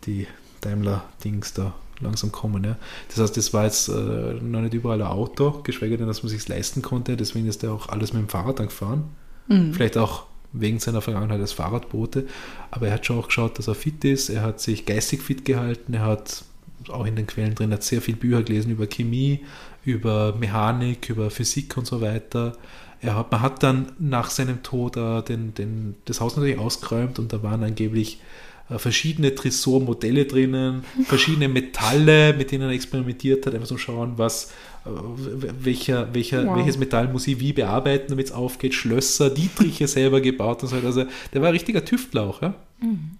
[0.06, 0.28] die
[0.62, 2.78] Daimler-Dings da langsam kommen, ja.
[3.10, 3.92] Das heißt, das war jetzt äh,
[4.42, 7.72] noch nicht überall ein Auto, geschweige denn, dass man sich leisten konnte, deswegen ist er
[7.72, 9.10] auch alles mit dem Fahrrad dann gefahren.
[9.74, 12.28] Vielleicht auch wegen seiner Vergangenheit als Fahrradbote,
[12.72, 15.46] aber er hat schon auch geschaut, dass er fit ist, er hat sich geistig fit
[15.46, 16.46] gehalten, er hat
[16.90, 19.42] auch in den Quellen drin, hat sehr viel Bücher gelesen über Chemie,
[19.84, 22.54] über Mechanik, über Physik und so weiter.
[23.02, 27.20] Er hat, man hat dann nach seinem Tod äh, den, den, das Haus natürlich ausgeräumt
[27.20, 28.20] und da waren angeblich
[28.80, 34.52] verschiedene Tresor-Modelle drinnen, verschiedene Metalle, mit denen er experimentiert hat, einfach so schauen, was,
[34.86, 34.90] äh,
[35.64, 36.58] welcher, welcher, Wow.
[36.58, 40.76] welches Metall muss ich wie bearbeiten, damit es aufgeht, Schlösser, Dietriche selber gebaut und so
[40.76, 40.88] weiter.
[40.88, 42.54] Also der war ein richtiger Tüftler auch, ja.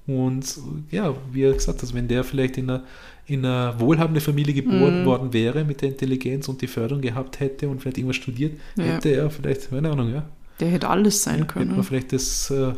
[0.08, 0.58] Und
[0.92, 2.84] ja, wie er gesagt hat, wenn der vielleicht in einer,
[3.28, 7.70] in einer wohlhabenden Familie geboren worden wäre, mit der Intelligenz und die Förderung gehabt hätte
[7.70, 8.84] und vielleicht irgendwas studiert, Ja.
[8.84, 10.26] hätte er vielleicht, keine Ahnung, ja,
[10.60, 11.84] Der hätte alles sein hätte man können.
[11.84, 12.74] vielleicht das äh,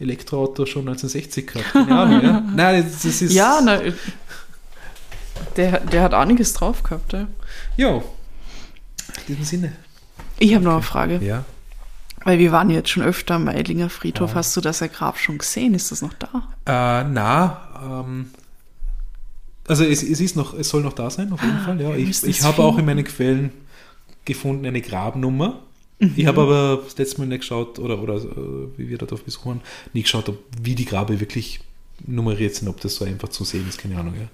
[0.00, 1.74] Elektroauto schon 1960 gehabt.
[1.88, 2.40] Ja.
[2.54, 3.32] Nein, das, das ist.
[3.32, 3.80] Ja, na,
[5.56, 7.12] der, der hat einiges drauf gehabt.
[7.12, 7.26] Ja.
[7.76, 7.88] Ja.
[7.96, 8.02] In
[9.28, 9.72] diesem Sinne.
[10.38, 11.44] Ich habe noch eine Frage, Ja.
[12.24, 14.30] weil wir waren jetzt schon öfter am Meidlinger Friedhof.
[14.30, 14.36] Ja.
[14.36, 15.74] Hast du das Grab schon gesehen?
[15.74, 16.28] Ist das noch da?
[16.66, 18.30] Äh, na, ähm,
[19.68, 21.80] also es, es ist noch, es soll noch da sein, auf jeden Fall.
[21.80, 21.94] Ja.
[21.94, 23.52] Ich, ich habe auch in meinen Quellen
[24.24, 25.60] gefunden eine Grabnummer.
[26.00, 26.14] Mhm.
[26.16, 29.22] Ich habe aber das letzte Mal nicht geschaut, oder, oder äh, wie wir da drauf
[29.22, 29.60] besucht waren,
[29.92, 31.60] nicht geschaut, ob, wie die Grabe wirklich
[32.06, 34.14] nummeriert sind, ob das so einfach zu sehen ist, keine Ahnung.
[34.18, 34.28] Ja.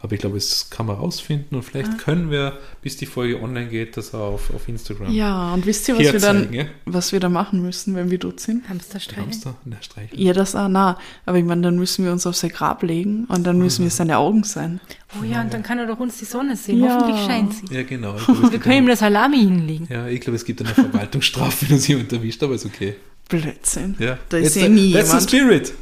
[0.00, 1.96] Aber ich glaube, es kann man rausfinden und vielleicht Ah.
[1.96, 5.96] können wir, bis die Folge online geht, das auf, auf Instagram Ja, und wisst ihr,
[5.98, 6.64] was wir dann, Ja?
[6.84, 8.68] was wir da machen müssen, wenn wir dort sind?
[8.68, 9.18] Hamsterstreich.
[9.18, 9.54] Hamster?
[9.64, 9.76] Na.
[10.12, 10.98] Ja, das auch nah.
[11.24, 13.90] Aber ich meine, dann müssen wir uns auf sein Grab legen und dann müssen wir
[13.90, 14.80] seine Augen sein.
[15.20, 16.80] Oh ja, und dann kann er doch uns die Sonne sehen.
[16.84, 16.96] Ja.
[17.00, 17.74] Hoffentlich scheint sie.
[17.74, 18.16] Ja, genau.
[18.16, 19.88] Ich glaube, Wir können ihm das Salami hinlegen.
[19.90, 22.96] ja, ich glaube, es gibt eine Verwaltungsstrafe, wenn uns jemand erwischt, aber ist okay.
[23.28, 23.96] Blödsinn.
[23.98, 24.18] Ja.
[24.28, 25.68] Da ist ja the- nie That's the jemand.
[25.68, 25.74] spirit.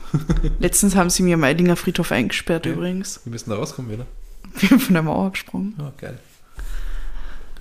[0.61, 2.73] Letztens haben sie mir am Meidinger Friedhof eingesperrt Ja.
[2.73, 3.21] übrigens.
[3.25, 4.07] Wir müssen da rauskommen wieder.
[4.57, 5.75] Wir sind von der Mauer gesprungen.
[5.79, 6.19] Ja, geil.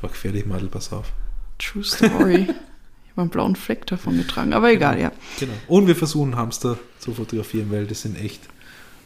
[0.01, 1.11] War gefährlich, Madel, pass auf.
[1.59, 2.35] True Story.
[2.49, 5.11] ich habe einen blauen Fleck davon getragen, aber egal, ja.
[5.39, 5.53] Genau.
[5.67, 8.41] Und wir versuchen Hamster zu fotografieren, weil das sind echt,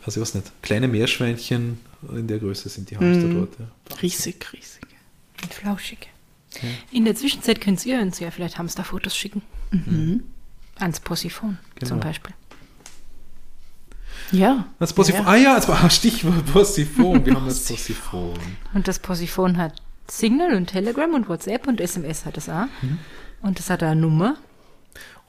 [0.06, 1.80] also ich weiß nicht, kleine Meerschweinchen
[2.14, 3.34] in der Größe sind die Hamster Mhm.
[3.36, 3.60] dort.
[3.60, 3.96] Ja.
[4.02, 4.84] Riesig, riesig.
[5.42, 6.10] Und flauschig.
[6.92, 9.42] In der Zwischenzeit könnt ihr uns ja vielleicht Hamsterfotos schicken.
[10.80, 11.90] Ans Possiphon Genau.
[11.90, 12.34] zum Beispiel.
[14.32, 14.66] Ja.
[14.80, 15.22] Das Possiphon.
[15.26, 15.32] Ja.
[15.32, 17.26] Ah ja, das war Stichwort Possiphon.
[17.26, 18.34] Wir haben das Possiphon.
[18.74, 22.68] Und das Possiphon hat Signal und Telegram und WhatsApp und SMS hat es auch.
[23.42, 24.36] Und das hat eine Nummer.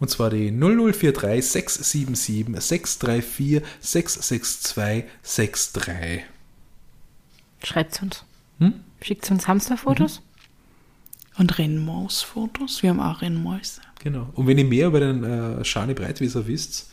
[0.01, 6.25] Und zwar die 0043 677 634 662 63.
[7.65, 8.25] Schreibt uns.
[8.61, 8.75] Hm?
[9.03, 10.23] Schickt uns Hamsterfotos.
[11.37, 12.83] Und Rennmausfotos.
[12.83, 13.81] Wir haben auch Rennmäuse.
[14.01, 14.29] Genau.
[14.35, 16.91] Und wenn ihr mehr über den äh, Schani Breitwieser wisst,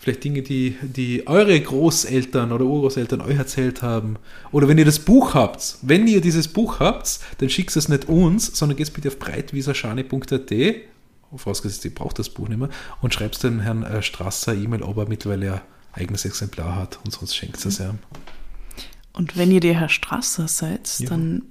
[0.00, 4.16] Vielleicht Dinge, die, die eure Großeltern oder Urgroßeltern euch erzählt haben.
[4.52, 5.78] Oder wenn ihr das Buch habt.
[5.80, 10.52] Wenn ihr dieses Buch habt, dann schickt es nicht uns, sondern geht bitte auf breitwieserschani.at
[11.38, 12.68] vorausgesetzt, ihr braucht das Buch nicht mehr,
[13.00, 15.60] und schreibt dem Herrn äh, Strasser E-Mail, ob er mittlerweile ein
[15.92, 17.98] eigenes Exemplar hat und sonst schenkt es ihm.
[19.12, 21.08] Und wenn ihr der Herr Strasser seid, Ja.
[21.08, 21.42] dann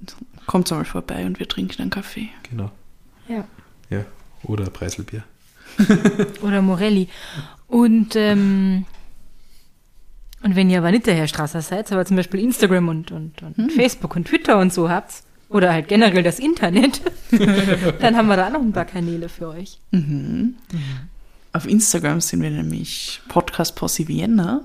[0.46, 2.28] kommt mal vorbei und wir trinken einen Kaffee.
[2.48, 2.70] Genau.
[3.28, 3.44] Ja.
[3.90, 4.04] Ja.
[4.44, 5.24] Oder Preiselbier.
[6.42, 7.08] Oder Morelli.
[7.68, 8.86] Und, ähm,
[10.42, 13.42] und wenn ihr aber nicht der Herr Strasser seid, aber zum Beispiel Instagram und, und,
[13.42, 17.00] und Facebook und Twitter und so habt, oder halt generell das Internet,
[18.00, 19.78] dann haben wir da auch noch ein paar Kanäle für euch.
[21.52, 24.62] Auf Instagram sind wir nämlich Podcast Posse Vienna.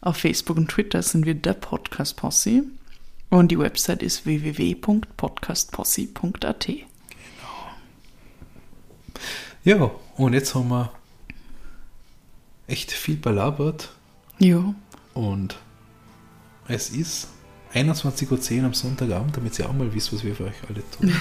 [0.00, 2.62] Auf Facebook und Twitter sind wir der Podcast Posse.
[3.30, 6.87] Und die Website ist www.podcastposse.at.
[9.68, 10.90] Ja, und jetzt haben wir
[12.68, 13.90] echt viel belabert
[14.38, 14.72] Ja,
[15.12, 15.58] und
[16.68, 17.28] es ist
[17.74, 21.14] 21.10 Uhr am Sonntagabend, damit ihr auch mal wisst, was wir für euch alle tun.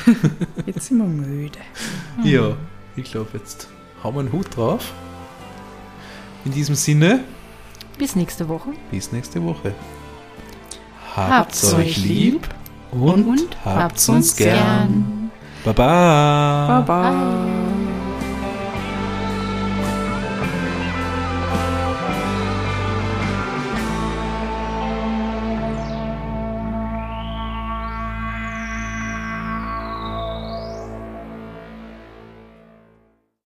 [0.66, 1.60] jetzt sind wir müde.
[2.24, 2.56] Ja,
[2.96, 3.68] ich glaube, jetzt
[4.02, 4.94] haben wir einen Hut drauf.
[6.46, 7.26] In diesem Sinne,
[7.98, 8.70] Bis nächste Woche.
[8.92, 9.76] bis nächste Woche.
[11.18, 12.48] Habt's euch lieb
[12.92, 15.32] und, und habt's uns gern.
[15.66, 16.80] Baba.
[16.86, 17.12] Baba.
[17.12, 17.67] Bye.